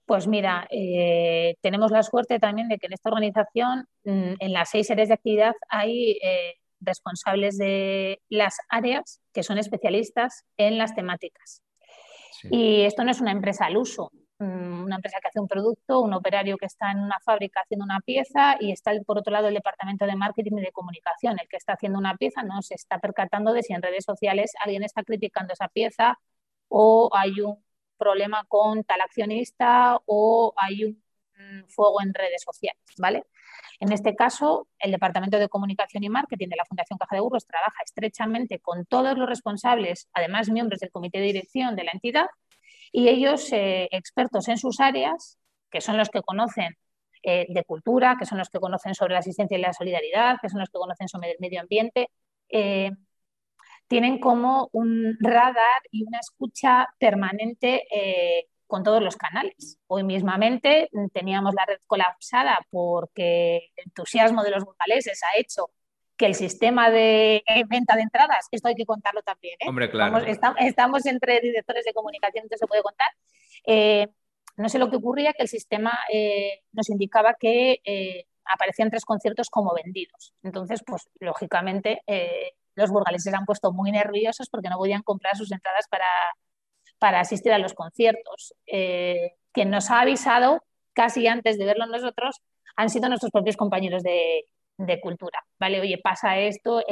Pues 0.05 0.27
mira, 0.27 0.67
eh, 0.71 1.55
tenemos 1.61 1.91
la 1.91 2.01
suerte 2.03 2.39
también 2.39 2.69
de 2.69 2.77
que 2.77 2.87
en 2.87 2.93
esta 2.93 3.09
organización, 3.09 3.87
mm, 4.03 4.33
en 4.39 4.53
las 4.53 4.69
seis 4.69 4.89
áreas 4.89 5.09
de 5.09 5.15
actividad, 5.15 5.53
hay 5.67 6.17
eh, 6.23 6.55
responsables 6.79 7.57
de 7.57 8.21
las 8.29 8.57
áreas 8.69 9.21
que 9.33 9.43
son 9.43 9.57
especialistas 9.57 10.45
en 10.57 10.77
las 10.77 10.95
temáticas. 10.95 11.64
Y 12.43 12.81
esto 12.81 13.03
no 13.03 13.11
es 13.11 13.21
una 13.21 13.31
empresa 13.31 13.65
al 13.65 13.77
uso, 13.77 14.11
mm, 14.39 14.83
una 14.83 14.95
empresa 14.95 15.17
que 15.21 15.27
hace 15.27 15.39
un 15.39 15.47
producto, 15.47 16.01
un 16.01 16.13
operario 16.13 16.57
que 16.57 16.65
está 16.65 16.91
en 16.91 16.99
una 16.99 17.19
fábrica 17.19 17.61
haciendo 17.61 17.85
una 17.85 17.99
pieza 18.01 18.57
y 18.59 18.71
está 18.71 18.91
por 19.05 19.17
otro 19.17 19.31
lado 19.31 19.47
el 19.47 19.53
departamento 19.53 20.05
de 20.05 20.15
marketing 20.15 20.57
y 20.57 20.61
de 20.61 20.71
comunicación. 20.71 21.37
El 21.39 21.47
que 21.47 21.57
está 21.57 21.73
haciendo 21.73 21.99
una 21.99 22.15
pieza 22.15 22.43
no 22.43 22.61
se 22.61 22.75
está 22.75 22.99
percatando 22.99 23.53
de 23.53 23.63
si 23.63 23.73
en 23.73 23.81
redes 23.81 24.05
sociales 24.05 24.53
alguien 24.63 24.83
está 24.83 25.03
criticando 25.03 25.53
esa 25.53 25.67
pieza 25.67 26.19
o 26.67 27.09
hay 27.13 27.41
un 27.41 27.63
problema 27.97 28.43
con 28.47 28.83
tal 28.83 29.01
accionista 29.01 29.99
o 30.05 30.53
hay 30.57 30.85
un 30.85 31.04
fuego 31.67 32.01
en 32.01 32.13
redes 32.13 32.43
sociales, 32.43 32.81
¿vale? 32.97 33.23
En 33.79 33.91
este 33.91 34.15
caso, 34.15 34.67
el 34.79 34.91
Departamento 34.91 35.37
de 35.37 35.49
Comunicación 35.49 36.03
y 36.03 36.09
Marketing 36.09 36.47
de 36.47 36.55
la 36.55 36.65
Fundación 36.65 36.97
Caja 36.97 37.15
de 37.15 37.21
Burgos 37.21 37.45
trabaja 37.45 37.83
estrechamente 37.83 38.59
con 38.59 38.85
todos 38.85 39.17
los 39.17 39.27
responsables, 39.27 40.09
además 40.13 40.49
miembros 40.49 40.79
del 40.79 40.91
comité 40.91 41.19
de 41.19 41.25
dirección 41.25 41.75
de 41.75 41.83
la 41.83 41.91
entidad, 41.91 42.27
y 42.91 43.09
ellos, 43.09 43.51
eh, 43.51 43.89
expertos 43.91 44.47
en 44.47 44.57
sus 44.57 44.79
áreas, 44.79 45.37
que 45.69 45.81
son 45.81 45.97
los 45.97 46.09
que 46.09 46.21
conocen 46.21 46.77
eh, 47.23 47.45
de 47.49 47.63
cultura, 47.63 48.15
que 48.17 48.25
son 48.25 48.37
los 48.37 48.49
que 48.49 48.59
conocen 48.59 48.95
sobre 48.95 49.13
la 49.13 49.19
asistencia 49.19 49.57
y 49.57 49.61
la 49.61 49.73
solidaridad, 49.73 50.37
que 50.41 50.47
son 50.49 50.59
los 50.59 50.69
que 50.69 50.79
conocen 50.79 51.09
sobre 51.09 51.31
el 51.31 51.37
medio 51.39 51.59
ambiente, 51.59 52.09
eh, 52.49 52.91
tienen 53.87 54.19
como 54.19 54.69
un 54.71 55.17
radar 55.19 55.81
y 55.91 56.03
una 56.05 56.19
escucha 56.19 56.87
permanente 56.97 57.83
con 58.67 58.83
todos 58.83 59.01
los 59.01 59.15
canales. 59.15 59.77
Hoy 59.87 60.03
mismamente 60.03 60.89
teníamos 61.13 61.53
la 61.53 61.65
red 61.65 61.79
colapsada 61.85 62.59
porque 62.69 63.71
el 63.75 63.85
entusiasmo 63.85 64.43
de 64.43 64.51
los 64.51 64.63
burgaleses 64.63 65.21
ha 65.23 65.39
hecho 65.39 65.69
que 66.17 66.25
el 66.25 66.35
sistema 66.35 66.89
de 66.89 67.43
venta 67.67 67.95
de 67.95 68.03
entradas, 68.03 68.47
esto 68.51 68.69
hay 68.69 68.75
que 68.75 68.85
contarlo 68.85 69.21
también. 69.21 69.55
¿eh? 69.59 69.67
Hombre, 69.67 69.89
claro. 69.89 70.17
Estamos, 70.19 71.05
entre 71.05 71.41
directores 71.41 71.83
de 71.83 71.93
comunicación, 71.93 72.43
entonces 72.43 72.59
se 72.59 72.67
puede 72.67 72.81
contar. 72.81 73.07
Eh, 73.65 74.07
no 74.55 74.69
sé 74.69 74.79
lo 74.79 74.89
que 74.89 74.95
ocurría, 74.95 75.33
que 75.33 75.43
el 75.43 75.49
sistema 75.49 75.91
eh, 76.11 76.63
nos 76.71 76.89
indicaba 76.89 77.35
que 77.37 78.25
aparecían 78.45 78.89
tres 78.89 79.03
conciertos 79.03 79.49
como 79.49 79.73
vendidos. 79.73 80.33
Entonces, 80.41 80.81
pues 80.85 81.09
lógicamente 81.19 82.01
los 82.75 82.89
burgaleses 82.89 83.31
se 83.31 83.35
han 83.35 83.45
puesto 83.45 83.73
muy 83.73 83.91
nerviosos 83.91 84.49
porque 84.49 84.69
no 84.69 84.77
podían 84.77 85.01
comprar 85.01 85.35
sus 85.35 85.51
entradas 85.51 85.87
para, 85.89 86.05
para 86.99 87.19
asistir 87.19 87.51
a 87.51 87.57
los 87.57 87.73
conciertos. 87.73 88.53
Eh, 88.65 89.33
quien 89.51 89.69
nos 89.69 89.91
ha 89.91 90.01
avisado 90.01 90.63
casi 90.93 91.27
antes 91.27 91.57
de 91.57 91.65
verlo 91.65 91.85
nosotros 91.85 92.41
han 92.75 92.89
sido 92.89 93.07
nuestros 93.07 93.31
propios 93.31 93.57
compañeros 93.57 94.03
de, 94.03 94.45
cultura. 95.01 95.39
¿vale? 95.59 95.79
Oye, 95.79 95.97
pasa 95.97 96.37
esto, 96.39 96.83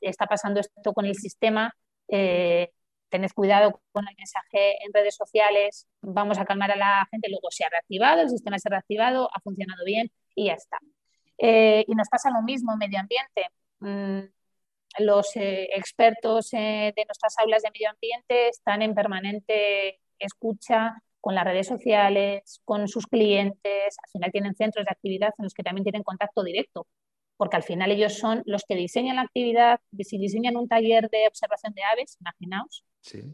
está 0.00 0.26
pasando 0.26 0.60
esto 0.60 0.92
con 0.92 1.06
el 1.06 1.16
sistema, 1.16 1.74
eh, 2.08 2.70
tened 3.08 3.30
cuidado 3.34 3.80
con 3.90 4.06
el 4.08 4.14
mensaje 4.16 4.84
en 4.84 4.92
redes 4.92 5.16
sociales, 5.16 5.86
vamos 6.00 6.38
a 6.38 6.44
calmar 6.44 6.70
a 6.70 6.76
la 6.76 7.06
gente, 7.10 7.28
luego 7.28 7.48
se 7.50 7.64
ha 7.64 7.68
reactivado, 7.68 8.22
el 8.22 8.30
sistema 8.30 8.58
se 8.58 8.68
ha 8.68 8.70
reactivado, 8.70 9.28
ha 9.34 9.40
funcionado 9.40 9.84
bien 9.84 10.10
y 10.36 10.46
ya 10.46 10.54
está. 10.54 10.78
Eh, 11.38 11.84
y 11.88 11.94
nos 11.94 12.08
pasa 12.08 12.30
lo 12.30 12.42
mismo 12.42 12.72
en 12.72 12.78
medio 12.78 13.00
ambiente. 13.00 13.48
Mm, 13.80 14.32
los 14.98 15.36
eh, 15.36 15.68
expertos 15.74 16.50
de 16.50 17.04
nuestras 17.06 17.38
aulas 17.38 17.62
de 17.62 17.70
medio 17.70 17.90
ambiente 17.90 18.48
están 18.48 18.82
en 18.82 18.94
permanente 18.94 20.00
escucha 20.18 21.02
con 21.20 21.34
las 21.34 21.44
redes 21.44 21.68
sociales, 21.68 22.60
con 22.64 22.88
sus 22.88 23.06
clientes, 23.06 23.96
al 24.02 24.10
final 24.10 24.32
tienen 24.32 24.54
centros 24.54 24.84
de 24.84 24.90
actividad 24.90 25.32
en 25.38 25.44
los 25.44 25.54
que 25.54 25.62
también 25.62 25.84
tienen 25.84 26.02
contacto 26.02 26.42
directo 26.42 26.86
porque 27.42 27.56
al 27.56 27.64
final 27.64 27.90
ellos 27.90 28.14
son 28.18 28.44
los 28.46 28.62
que 28.62 28.76
diseñan 28.76 29.16
la 29.16 29.22
actividad, 29.22 29.80
si 29.98 30.16
diseñan 30.16 30.56
un 30.56 30.68
taller 30.68 31.10
de 31.10 31.26
observación 31.26 31.72
de 31.74 31.82
aves, 31.82 32.16
imaginaos, 32.20 32.84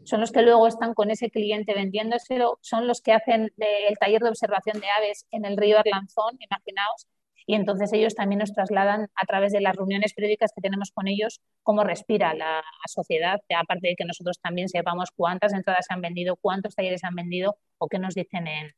son 0.03 0.19
los 0.19 0.31
que 0.31 0.41
luego 0.41 0.65
están 0.65 0.95
con 0.95 1.11
ese 1.11 1.29
cliente 1.29 1.75
vendiéndoselo, 1.75 2.57
son 2.61 2.87
los 2.87 3.01
que 3.01 3.13
hacen 3.13 3.51
eh, 3.59 3.87
el 3.87 3.99
taller 3.99 4.21
de 4.21 4.29
observación 4.29 4.79
de 4.79 4.89
aves 4.89 5.27
en 5.29 5.45
el 5.45 5.57
río 5.57 5.77
Arlanzón, 5.77 6.39
imaginaos, 6.39 7.05
y 7.49 7.55
entonces 7.55 7.91
ellos 7.93 8.13
también 8.13 8.37
nos 8.37 8.53
trasladan 8.53 9.07
a 9.15 9.25
través 9.25 9.51
de 9.51 9.59
las 9.59 9.75
reuniones 9.75 10.13
periódicas 10.13 10.51
que 10.53 10.61
tenemos 10.61 10.91
con 10.91 11.07
ellos 11.07 11.41
cómo 11.63 11.83
respira 11.83 12.35
la 12.35 12.61
sociedad, 12.85 13.39
aparte 13.57 13.87
de 13.87 13.95
que 13.95 14.05
nosotros 14.05 14.39
también 14.39 14.69
sepamos 14.69 15.09
cuántas 15.15 15.53
entradas 15.53 15.87
se 15.87 15.95
han 15.95 16.01
vendido, 16.01 16.35
cuántos 16.35 16.75
talleres 16.75 17.01
se 17.01 17.07
han 17.07 17.15
vendido 17.15 17.57
o 17.79 17.87
qué 17.87 17.97
nos 17.97 18.13
dicen 18.13 18.45
en, 18.45 18.75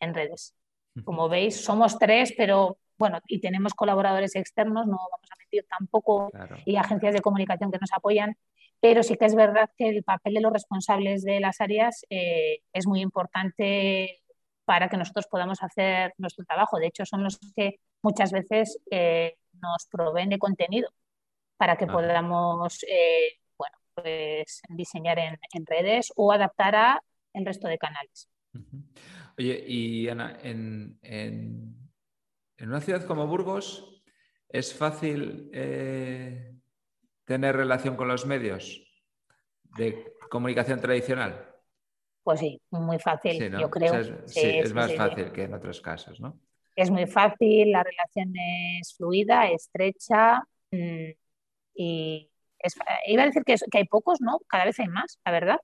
en 0.00 0.12
redes. 0.12 0.54
Como 1.02 1.30
veis, 1.30 1.64
somos 1.64 1.98
tres, 1.98 2.34
pero 2.36 2.76
bueno, 2.98 3.20
y 3.26 3.40
tenemos 3.40 3.72
colaboradores 3.72 4.36
externos, 4.36 4.86
no 4.86 4.98
vamos 4.98 5.30
a 5.30 5.38
mentir 5.38 5.64
tampoco, 5.70 6.30
y 6.66 6.76
agencias 6.76 7.14
de 7.14 7.22
comunicación 7.22 7.72
que 7.72 7.78
nos 7.80 7.92
apoyan, 7.94 8.36
pero 8.80 9.02
sí 9.02 9.16
que 9.16 9.24
es 9.24 9.34
verdad 9.34 9.70
que 9.78 9.88
el 9.88 10.04
papel 10.04 10.34
de 10.34 10.42
los 10.42 10.52
responsables 10.52 11.22
de 11.22 11.40
las 11.40 11.62
áreas 11.62 12.04
eh, 12.10 12.60
es 12.74 12.86
muy 12.86 13.00
importante 13.00 14.20
para 14.70 14.88
que 14.88 14.96
nosotros 14.96 15.26
podamos 15.26 15.64
hacer 15.64 16.14
nuestro 16.18 16.44
trabajo. 16.44 16.78
De 16.78 16.86
hecho, 16.86 17.04
son 17.04 17.24
los 17.24 17.40
que 17.56 17.80
muchas 18.02 18.30
veces 18.30 18.78
eh, 18.88 19.34
nos 19.60 19.88
proveen 19.90 20.28
de 20.28 20.38
contenido 20.38 20.88
para 21.56 21.76
que 21.76 21.88
podamos 21.88 22.84
eh, 22.84 23.40
bueno, 23.58 23.76
pues, 23.94 24.62
diseñar 24.68 25.18
en, 25.18 25.66
redes 25.66 26.12
o 26.14 26.30
adaptar 26.30 26.76
a 26.76 27.02
el 27.32 27.44
resto 27.44 27.66
de 27.66 27.78
canales. 27.78 28.30
Oye, 29.36 29.64
y 29.66 30.08
Ana, 30.08 30.38
en 30.40 30.98
en 32.60 32.68
una 32.68 32.82
ciudad 32.82 33.06
como 33.06 33.26
Burgos, 33.26 34.02
¿es 34.50 34.74
fácil 34.74 35.50
eh, 35.54 36.52
tener 37.24 37.56
relación 37.56 37.96
con 37.96 38.06
los 38.06 38.26
medios 38.26 38.82
de 39.78 40.12
comunicación 40.28 40.78
tradicional? 40.78 41.49
Pues 42.22 42.40
sí, 42.40 42.60
muy 42.70 42.98
fácil, 42.98 43.50
yo 43.50 43.70
creo. 43.70 43.94
es, 43.94 44.12
sí, 44.26 44.40
es 44.42 44.74
más 44.74 44.94
fácil 44.94 45.32
que 45.32 45.44
en 45.44 45.54
otros 45.54 45.80
casos, 45.80 46.20
¿no? 46.20 46.38
Es 46.76 46.90
muy 46.90 47.06
fácil, 47.06 47.72
la 47.72 47.82
relación 47.82 48.32
es 48.36 48.94
fluida, 48.96 49.50
estrecha 49.50 50.42
mm, 50.70 51.10
y 51.74 52.30
iba 53.06 53.22
a 53.22 53.26
decir 53.26 53.42
que, 53.44 53.56
que 53.70 53.78
hay 53.78 53.84
pocos, 53.84 54.20
¿no? 54.20 54.38
Cada 54.48 54.64
vez 54.64 54.78
hay 54.80 54.88
más, 54.88 55.18
la 55.24 55.32
verdad. 55.32 55.58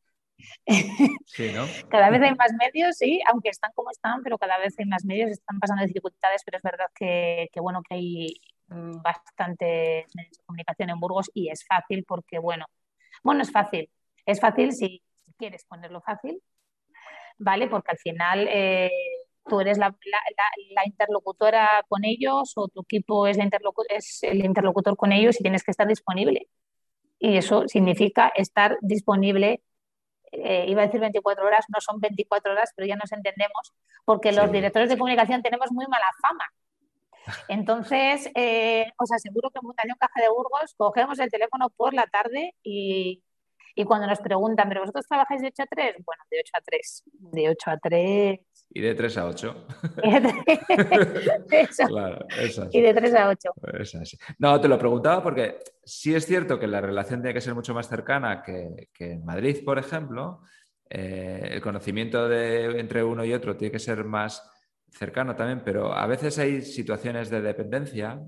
cada 1.91 2.11
vez 2.11 2.23
hay 2.23 2.35
más 2.35 2.53
medios, 2.59 2.97
sí, 2.97 3.21
aunque 3.31 3.49
están 3.49 3.73
como 3.75 3.91
están, 3.91 4.23
pero 4.23 4.39
cada 4.39 4.59
vez 4.59 4.75
hay 4.79 4.87
más 4.87 5.05
medios, 5.05 5.31
están 5.31 5.59
pasando 5.59 5.85
dificultades, 5.85 6.43
pero 6.45 6.59
es 6.59 6.63
verdad 6.63 6.87
que, 6.95 7.49
bueno, 7.61 7.83
que 7.89 7.95
hay 7.95 8.41
mm, 8.69 9.03
bastante 9.03 10.07
medios 10.15 10.39
de 10.39 10.45
comunicación 10.45 10.91
en 10.91 11.01
Burgos 11.01 11.31
y 11.35 11.49
es 11.49 11.65
fácil 11.67 12.05
porque, 12.07 12.39
bueno, 12.39 12.67
bueno, 13.23 13.43
es 13.43 13.51
fácil, 13.51 13.91
es 14.25 14.41
fácil 14.41 14.73
si, 14.73 15.03
quieres 15.37 15.65
ponerlo 15.65 16.01
fácil, 16.01 16.43
¿vale? 17.39 17.69
Porque 17.69 17.93
al 17.93 17.99
final 17.99 18.49
eh, 18.51 18.91
tú 19.47 19.61
eres 19.61 19.79
la, 19.79 19.95
interlocutora 20.85 21.85
con 21.89 22.05
ellos 22.05 22.53
o 22.57 22.69
tu 22.69 22.83
equipo 22.83 23.27
es, 23.27 23.39
es 23.89 24.23
el 24.23 24.45
interlocutor 24.45 24.97
con 24.97 25.13
ellos 25.13 25.39
y 25.41 25.43
tienes 25.43 25.65
que 25.65 25.71
estar 25.71 25.87
disponible. 25.87 26.49
Y 27.19 27.37
eso 27.37 27.67
significa 27.69 28.33
estar 28.35 28.79
disponible 28.83 29.63
eh, 30.33 30.67
iba 30.69 30.83
a 30.83 30.87
decir 30.87 31.01
24 31.01 31.47
horas, 31.47 31.65
no 31.69 31.81
son 31.81 32.01
24 32.01 32.53
horas, 32.53 32.73
pero 32.77 32.87
ya 32.87 32.97
nos 32.97 33.13
entendemos, 33.13 33.75
porque 34.05 34.33
los 34.33 34.51
directores 34.51 34.89
de 34.89 34.99
comunicación 34.99 35.43
tenemos 35.43 35.71
muy 35.73 35.87
mala 35.87 36.07
fama. 36.21 36.45
Entonces, 37.49 38.31
eh, 38.35 38.87
os 38.99 39.11
aseguro 39.11 39.51
que 39.51 39.59
en 39.59 39.63
Fundación 39.63 39.97
Caja 39.99 40.21
de 40.21 40.29
Burgos 40.29 40.75
cogemos 40.77 41.19
el 41.19 41.31
teléfono 41.31 41.71
por 41.71 41.93
la 41.95 42.07
tarde 42.07 42.55
y, 42.63 43.23
y 43.77 43.85
cuando 43.85 44.09
nos 44.09 44.19
preguntan, 44.19 44.69
¿pero 44.69 44.81
vosotros 44.81 45.07
trabajáis 45.07 45.43
de 45.43 45.49
8 45.49 45.63
a 45.63 45.67
3? 45.67 45.95
Bueno, 46.05 46.25
de 46.29 46.41
8 46.41 46.53
a 46.55 46.61
3. 46.61 47.03
De 47.13 47.49
8 47.51 47.71
a 47.71 47.79
3 47.79 48.41
y 48.71 48.81
de 48.81 48.95
3 48.95 49.17
a 49.17 49.27
8. 49.27 49.67
Y 52.73 52.81
de 52.83 52.95
3 52.95 53.15
a 53.15 53.29
8. 53.31 53.51
No, 54.39 54.61
te 54.61 54.69
lo 54.69 54.79
preguntaba 54.79 55.23
porque 55.23 55.59
sí 55.83 56.15
es 56.15 56.27
cierto 56.27 56.59
que 56.59 56.67
la 56.67 56.81
relación 56.81 57.23
tiene 57.23 57.35
que 57.35 57.41
ser 57.41 57.55
mucho 57.55 57.75
más 57.75 57.89
cercana 57.89 58.43
que, 58.43 58.89
en 58.99 59.25
Madrid, 59.25 59.65
por 59.65 59.79
ejemplo. 59.79 60.43
Eh, 60.89 61.51
el 61.53 61.63
conocimiento 61.63 62.29
de, 62.29 62.79
entre 62.79 63.03
uno 63.03 63.25
y 63.25 63.33
otro 63.33 63.57
tiene 63.57 63.73
que 63.73 63.79
ser 63.79 64.05
más 64.05 64.49
cercano 64.91 65.35
también, 65.35 65.63
pero 65.65 65.93
a 65.93 66.07
veces 66.07 66.39
hay 66.39 66.63
situaciones 66.63 67.31
de 67.31 67.41
dependencia 67.41 68.21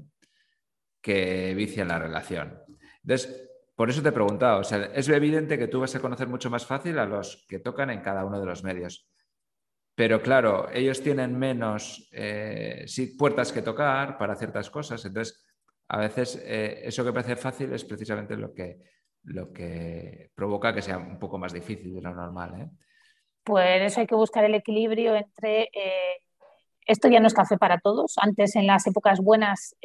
que 1.01 1.55
vician 1.55 1.89
la 1.89 1.99
relación. 1.99 2.61
Entonces, 3.03 3.48
por 3.79 3.91
eso 3.91 4.03
te 4.03 4.09
he 4.09 4.13
preguntado, 4.13 4.59
o 4.59 4.65
sea, 4.65 4.91
es 4.93 5.09
evidente 5.09 5.57
que 5.57 5.69
tú 5.69 5.79
vas 5.79 5.95
a 5.95 6.01
conocer 6.01 6.27
mucho 6.27 6.51
más 6.51 6.67
fácil 6.67 6.99
a 6.99 7.07
los 7.07 7.47
que 7.49 7.61
tocan 7.61 7.91
en 7.91 8.01
cada 8.01 8.25
uno 8.25 8.41
de 8.41 8.45
los 8.45 8.65
medios. 8.65 9.09
Pero 9.95 10.21
claro, 10.21 10.69
ellos 10.73 11.01
tienen 11.01 11.39
menos 11.39 12.09
eh, 12.11 12.85
puertas 13.17 13.53
que 13.53 13.63
tocar 13.63 14.19
para 14.19 14.35
ciertas 14.35 14.69
cosas. 14.69 15.05
Entonces, 15.05 15.47
a 15.87 15.99
veces 15.99 16.43
eh, 16.45 16.81
eso 16.83 17.05
que 17.05 17.13
parece 17.13 17.37
fácil 17.37 17.73
es 17.73 17.85
precisamente 17.85 18.37
lo 18.37 18.53
que, 18.53 18.81
lo 19.23 19.53
que 19.53 20.33
provoca 20.35 20.75
que 20.75 20.83
sea 20.83 20.99
un 20.99 21.21
poco 21.21 21.39
más 21.39 21.53
difícil 21.53 21.95
de 21.95 22.03
lo 22.03 22.13
normal. 22.13 22.61
¿eh? 22.61 22.71
Pues 23.45 23.83
eso 23.83 24.01
hay 24.01 24.09
que 24.09 24.17
buscar 24.17 24.45
el 24.45 24.57
equilibrio 24.57 25.15
entre... 25.15 25.71
esto 26.85 27.07
ya 27.07 27.21
no 27.21 27.29
es 27.29 27.35
café 27.35 27.57
para 27.57 27.79
todos. 27.79 28.15
Antes, 28.17 28.57
en 28.57 28.67
las 28.67 28.89
épocas 28.89 29.21
buenas, 29.21 29.77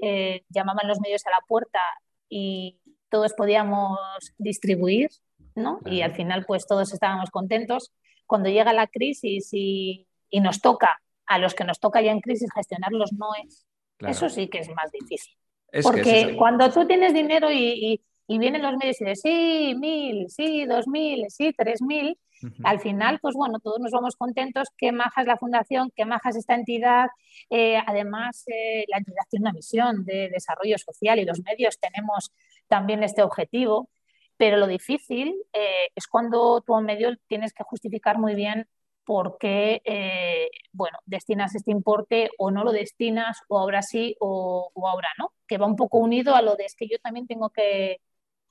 llamaban 0.49 0.88
los 0.88 0.99
medios 0.99 1.27
a 1.27 1.29
la 1.29 1.45
puerta 1.47 1.79
y 2.27 2.79
todos 3.13 3.34
podíamos 3.34 3.99
distribuir, 4.39 5.12
¿no? 5.54 5.82
Y 5.86 6.02
al 6.02 6.15
final, 6.15 6.45
pues 6.47 6.65
todos 6.65 6.91
estábamos 6.91 7.30
contentos 7.30 7.91
cuando 8.26 8.49
llega 8.49 8.73
la 8.73 8.88
crisis 8.88 9.49
y, 9.52 10.08
nos 10.41 10.62
toca, 10.62 10.99
a 11.28 11.38
los 11.38 11.54
que 11.54 11.63
nos 11.63 11.80
toca 11.80 12.02
ya 12.02 12.12
en 12.12 12.21
crisis 12.21 12.49
gestionar 12.52 12.91
los 12.91 13.13
noes, 13.13 13.67
eso 13.99 14.30
sí 14.30 14.47
que 14.47 14.58
es 14.58 14.69
más 14.69 14.91
difícil. 14.91 15.36
Porque 15.84 16.36
cuando 16.39 16.71
tú 16.71 16.88
tienes 16.88 17.13
dinero 17.13 17.52
y, 17.52 18.02
vienen 18.28 18.63
los 18.63 18.78
medios 18.78 18.99
y 18.99 19.06
dicen, 19.06 19.15
sí, 19.15 19.76
mil, 19.80 20.28
sí, 20.32 20.65
dos 20.65 20.88
mil, 20.88 21.28
sí, 21.30 21.54
tres 21.56 21.84
mil, 21.84 22.17
al 22.63 22.80
final, 22.80 23.19
pues 23.21 23.36
bueno, 23.36 23.60
todos 23.60 23.80
nos 23.80 23.91
vamos 23.91 24.15
contentos, 24.15 24.69
qué 24.76 24.91
maja 24.91 25.21
es 25.21 25.28
la 25.28 25.38
fundación, 25.38 25.91
qué 25.95 26.06
maja 26.06 26.30
es 26.30 26.38
esta 26.38 26.56
entidad. 26.56 27.10
Eh, 27.52 27.78
además, 27.86 28.43
eh, 28.47 28.86
la 28.88 28.97
entidad 28.97 29.23
tiene 29.30 29.43
una 29.43 29.54
misión 29.54 30.04
de 30.04 30.30
desarrollo 30.30 30.80
social 30.80 31.19
y 31.19 31.26
los 31.26 31.41
medios 31.43 31.80
tenemos 31.80 32.32
también 32.73 33.03
este 33.03 33.21
objetivo. 33.21 33.91
Pero 34.36 34.57
lo 34.57 34.65
difícil 34.65 35.36
eh, 35.53 35.89
es 35.93 36.07
cuando 36.07 36.63
tú 36.65 36.75
en 36.75 36.86
medio 36.86 37.15
tienes 37.27 37.53
que 37.53 37.63
justificar 37.63 38.17
muy 38.17 38.33
bien 38.33 38.67
por 39.05 39.38
qué 39.38 39.83
eh, 39.86 40.49
bueno, 40.71 40.97
destinas 41.05 41.53
este 41.53 41.69
importe 41.69 42.31
o 42.39 42.49
no 42.49 42.63
lo 42.63 42.71
destinas, 42.71 43.38
o 43.47 43.59
ahora 43.59 43.83
sí 43.83 44.15
o, 44.19 44.71
ahora 44.75 45.09
no, 45.19 45.33
que 45.47 45.59
va 45.59 45.67
un 45.67 45.75
poco 45.75 45.99
unido 45.99 46.33
a 46.33 46.41
lo 46.41 46.55
de 46.55 46.65
es 46.65 46.75
que 46.75 46.88
yo 46.88 46.97
también 46.97 47.27
tengo 47.27 47.51
que 47.51 47.97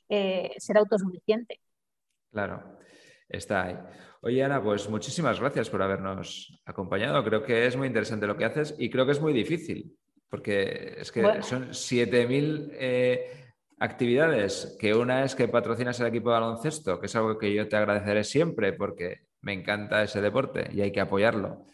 eh, 0.08 0.54
ser 0.58 0.76
autosuficiente. 0.78 1.60
Claro, 2.30 2.78
está 3.28 3.64
ahí. 3.64 3.76
Oye, 4.20 4.44
Ana, 4.44 4.62
pues 4.62 4.88
muchísimas 4.88 5.40
gracias 5.40 5.68
por 5.68 5.82
habernos 5.82 6.62
acompañado. 6.64 7.24
Creo 7.24 7.42
que 7.42 7.66
es 7.66 7.76
muy 7.76 7.88
interesante 7.88 8.28
lo 8.28 8.36
que 8.36 8.44
haces 8.44 8.76
y 8.78 8.88
creo 8.88 9.04
que 9.04 9.12
es 9.12 9.20
muy 9.20 9.32
difícil, 9.32 9.98
porque 10.28 10.94
es 10.98 11.10
que 11.10 11.42
son 11.42 11.70
7.000 11.70 13.41
actividades, 13.82 14.76
que 14.78 14.94
una 14.94 15.24
es 15.24 15.34
que 15.34 15.48
patrocinas 15.48 15.98
el 15.98 16.06
equipo 16.06 16.30
de 16.30 16.40
baloncesto, 16.40 17.00
que 17.00 17.06
es 17.06 17.16
algo 17.16 17.36
que 17.36 17.52
yo 17.52 17.68
te 17.68 17.76
agradeceré 17.76 18.22
siempre 18.22 18.72
porque 18.72 19.26
me 19.40 19.52
encanta 19.52 20.04
ese 20.04 20.20
deporte 20.20 20.70
y 20.72 20.82
hay 20.82 20.92
que 20.92 21.00
apoyarlo. 21.00 21.66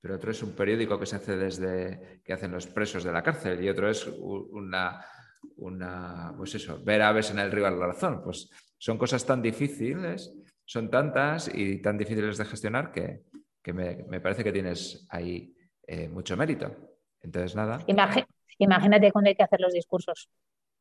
Pero 0.00 0.14
otro 0.14 0.30
es 0.30 0.40
un 0.44 0.54
periódico 0.54 0.96
que 0.96 1.06
se 1.06 1.16
hace 1.16 1.36
desde 1.36 2.20
que 2.24 2.32
hacen 2.32 2.52
los 2.52 2.68
presos 2.68 3.02
de 3.02 3.10
la 3.10 3.24
cárcel 3.24 3.64
y 3.64 3.68
otro 3.68 3.90
es 3.90 4.06
una, 4.06 5.04
una, 5.56 6.32
pues 6.36 6.54
eso, 6.54 6.80
ver 6.84 7.02
aves 7.02 7.32
en 7.32 7.40
el 7.40 7.50
río 7.50 7.66
a 7.66 7.72
la 7.72 7.88
razón. 7.88 8.22
Pues 8.22 8.48
son 8.78 8.96
cosas 8.96 9.26
tan 9.26 9.42
difíciles, 9.42 10.32
son 10.64 10.88
tantas 10.88 11.50
y 11.52 11.82
tan 11.82 11.98
difíciles 11.98 12.38
de 12.38 12.44
gestionar 12.44 12.92
que, 12.92 13.24
me, 13.72 14.20
parece 14.20 14.44
que 14.44 14.52
tienes 14.52 15.04
ahí 15.10 15.52
eh, 15.84 16.08
mucho 16.08 16.36
mérito. 16.36 16.70
Entonces, 17.20 17.56
nada. 17.56 17.80
imagínate 18.58 19.10
cuando 19.10 19.30
hay 19.30 19.34
que 19.34 19.42
hacer 19.42 19.60
los 19.60 19.72
discursos. 19.72 20.30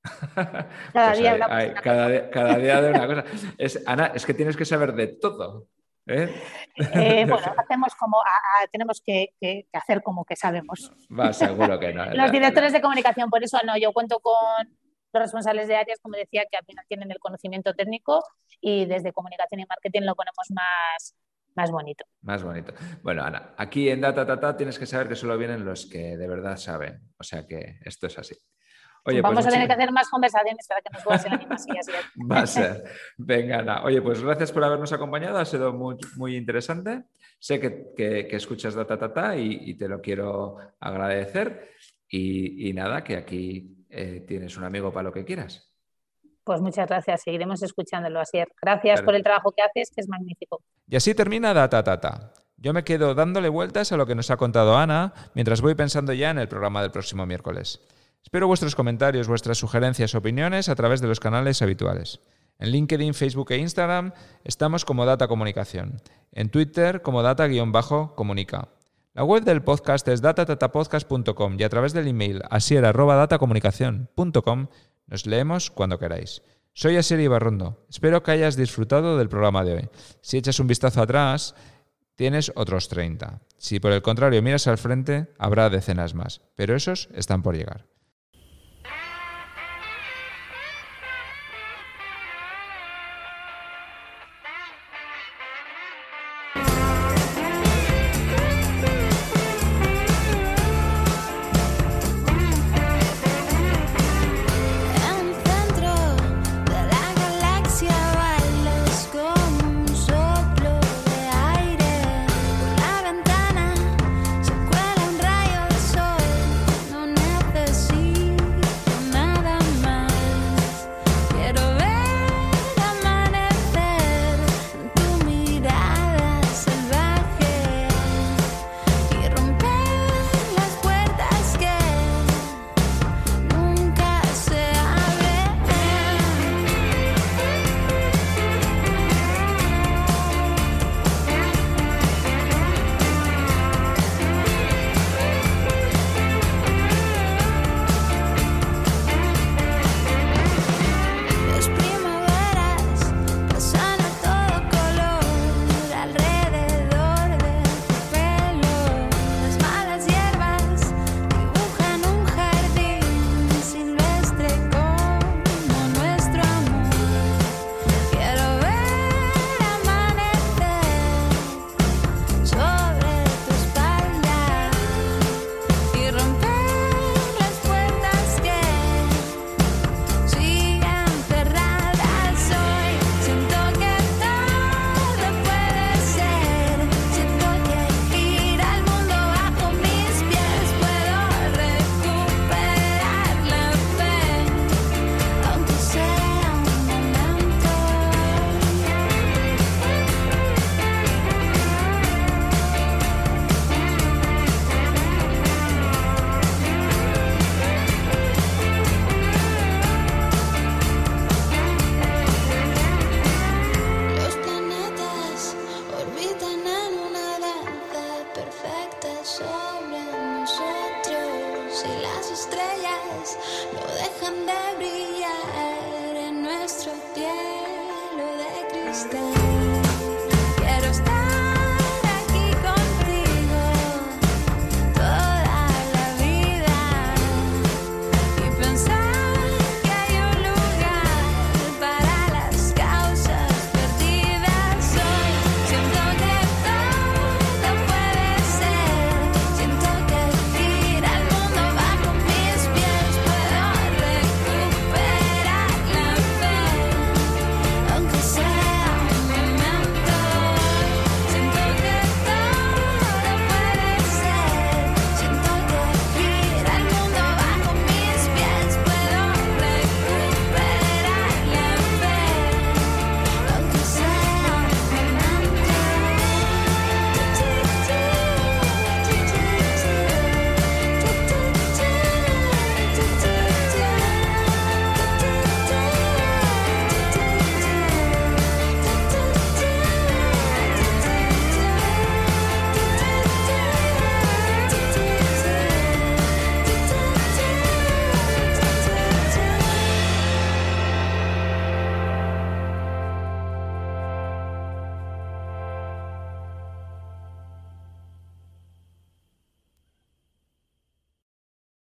cada, 0.35 0.67
pues 1.11 1.19
día 1.19 1.39
cada, 1.81 2.57
día 2.57 2.81
de 2.81 2.89
una 2.91 3.07
cosa. 3.07 3.23
Es, 3.57 3.83
Ana, 3.87 4.11
es 4.13 4.25
que 4.25 4.33
tienes 4.33 4.57
que 4.57 4.65
saber 4.65 4.93
de 4.93 5.07
todo. 5.07 5.67
¿eh? 6.07 6.33
Eh, 6.93 7.25
bueno, 7.29 7.53
hacemos 7.57 7.95
como 7.95 8.17
tenemos 8.71 9.01
que, 9.01 9.33
hacer 9.73 10.03
como 10.03 10.25
que 10.25 10.35
sabemos. 10.35 10.91
Va, 11.11 11.33
seguro 11.33 11.79
que 11.79 11.93
no. 11.93 12.05
Los 12.13 12.31
directores 12.31 12.73
de 12.73 12.81
comunicación, 12.81 13.29
por 13.29 13.43
eso 13.43 13.57
no, 13.65 13.77
yo 13.77 13.93
cuento 13.93 14.19
con 14.19 14.67
los 15.13 15.21
responsables 15.21 15.67
de 15.69 15.77
áreas, 15.77 15.99
como 16.01 16.17
decía, 16.17 16.43
que 16.51 16.57
al 16.57 16.65
final 16.65 16.83
tienen 16.89 17.09
el 17.09 17.19
conocimiento 17.19 17.73
técnico 17.73 18.21
y 18.59 18.85
desde 18.85 19.13
comunicación 19.13 19.61
y 19.61 19.65
marketing 19.65 20.01
lo 20.01 20.13
ponemos 20.13 20.47
más, 20.51 21.15
más 21.55 21.71
bonito. 21.71 22.03
Más 22.21 22.43
bonito. 22.43 22.73
Bueno, 23.01 23.23
Ana, 23.23 23.53
aquí 23.57 23.89
en 23.89 24.01
Data 24.01 24.25
Tata 24.25 24.57
tienes 24.57 24.77
que 24.77 24.85
saber 24.85 25.07
que 25.07 25.15
solo 25.15 25.37
vienen 25.37 25.63
los 25.63 25.85
que 25.85 26.17
de 26.17 26.27
verdad 26.27 26.57
saben. 26.57 26.99
O 27.17 27.23
sea 27.23 27.47
que 27.47 27.79
esto 27.85 28.07
es 28.07 28.19
así. 28.19 28.35
Oye, 29.07 29.21
Vamos 29.21 29.37
pues 29.37 29.47
a 29.47 29.49
tener 29.51 29.67
que 29.67 29.73
hacer 29.73 29.91
más 29.91 30.09
conversaciones 30.09 30.67
para 30.67 30.81
que 30.81 30.89
nos 30.91 31.03
puedas 31.03 31.25
en 31.25 31.31
la 31.31 31.37
misma 31.37 31.57
silla. 31.57 31.79
Va 32.31 32.39
a 32.39 32.47
ser. 32.47 32.83
Venga, 33.17 33.59
Ana. 33.59 33.83
Oye, 33.83 34.01
pues 34.01 34.23
gracias 34.23 34.51
por 34.51 34.63
habernos 34.63 34.91
acompañado. 34.93 35.37
Ha 35.37 35.45
sido 35.45 35.73
muy, 35.73 35.97
muy 36.17 36.35
interesante. 36.35 37.03
Sé 37.37 37.59
que, 37.59 37.93
que, 37.95 38.35
escuchas 38.35 38.73
Data 38.73 38.97
Tata 38.97 39.37
y, 39.37 39.59
y, 39.61 39.77
te 39.77 39.87
lo 39.87 40.01
quiero 40.01 40.57
agradecer. 40.79 41.69
Y, 42.09 42.67
y 42.69 42.73
nada, 42.73 43.03
que 43.03 43.15
aquí 43.15 43.85
eh, 43.89 44.25
tienes 44.27 44.57
un 44.57 44.63
amigo 44.63 44.91
para 44.91 45.03
lo 45.03 45.13
que 45.13 45.23
quieras. 45.23 45.71
Pues 46.43 46.61
muchas 46.61 46.87
gracias, 46.87 47.23
seguiremos 47.23 47.63
escuchándolo, 47.63 48.19
así. 48.19 48.39
Gracias 48.61 49.01
por 49.01 49.15
el 49.15 49.23
trabajo 49.23 49.51
que 49.51 49.63
haces, 49.63 49.91
que 49.93 50.01
es 50.01 50.07
magnífico. 50.07 50.61
Y 50.87 50.95
así 50.95 51.15
termina 51.15 51.53
Data 51.53 51.83
Tata. 51.83 52.33
Yo 52.57 52.73
me 52.73 52.83
quedo 52.83 53.15
dándole 53.15 53.49
vueltas 53.49 53.91
a 53.91 53.97
lo 53.97 54.05
que 54.05 54.15
nos 54.15 54.31
ha 54.31 54.37
contado 54.37 54.77
Ana 54.77 55.13
mientras 55.33 55.61
voy 55.61 55.75
pensando 55.75 56.13
ya 56.13 56.29
en 56.31 56.39
el 56.39 56.47
programa 56.47 56.81
del 56.81 56.91
próximo 56.91 57.25
miércoles. 57.25 57.81
Espero 58.25 58.47
vuestros 58.47 58.75
comentarios, 58.75 59.27
vuestras 59.27 59.59
sugerencias, 59.59 60.15
opiniones 60.15 60.67
a 60.67 60.75
través 60.75 60.99
de 60.99 61.07
los 61.07 61.19
canales 61.19 61.61
habituales. 61.61 62.21
En 62.57 62.71
LinkedIn, 62.71 63.13
Facebook 63.13 63.51
e 63.51 63.59
Instagram 63.59 64.13
estamos 64.43 64.83
como 64.83 65.05
Data 65.05 65.27
Comunicación. 65.27 66.01
En 66.31 66.49
Twitter 66.49 67.03
como 67.03 67.21
Data-Comunica. 67.21 68.69
La 69.13 69.23
web 69.23 69.43
del 69.43 69.61
podcast 69.61 70.07
es 70.07 70.23
datatatapodcast.com 70.23 71.57
y 71.59 71.63
a 71.63 71.69
través 71.69 71.93
del 71.93 72.07
email 72.07 72.41
asier.datacomunicación.com 72.49 74.67
nos 75.05 75.27
leemos 75.27 75.69
cuando 75.69 75.99
queráis. 75.99 76.41
Soy 76.73 76.97
Asier 76.97 77.29
Barrondo. 77.29 77.85
Espero 77.89 78.23
que 78.23 78.31
hayas 78.31 78.55
disfrutado 78.55 79.19
del 79.19 79.29
programa 79.29 79.63
de 79.63 79.73
hoy. 79.75 79.87
Si 80.21 80.37
echas 80.37 80.59
un 80.59 80.65
vistazo 80.65 80.99
atrás, 80.99 81.53
tienes 82.15 82.51
otros 82.55 82.89
30. 82.89 83.41
Si 83.59 83.79
por 83.79 83.91
el 83.91 84.01
contrario 84.01 84.41
miras 84.41 84.65
al 84.65 84.79
frente, 84.79 85.27
habrá 85.37 85.69
decenas 85.69 86.15
más, 86.15 86.41
pero 86.55 86.75
esos 86.75 87.07
están 87.13 87.43
por 87.43 87.55
llegar. 87.55 87.85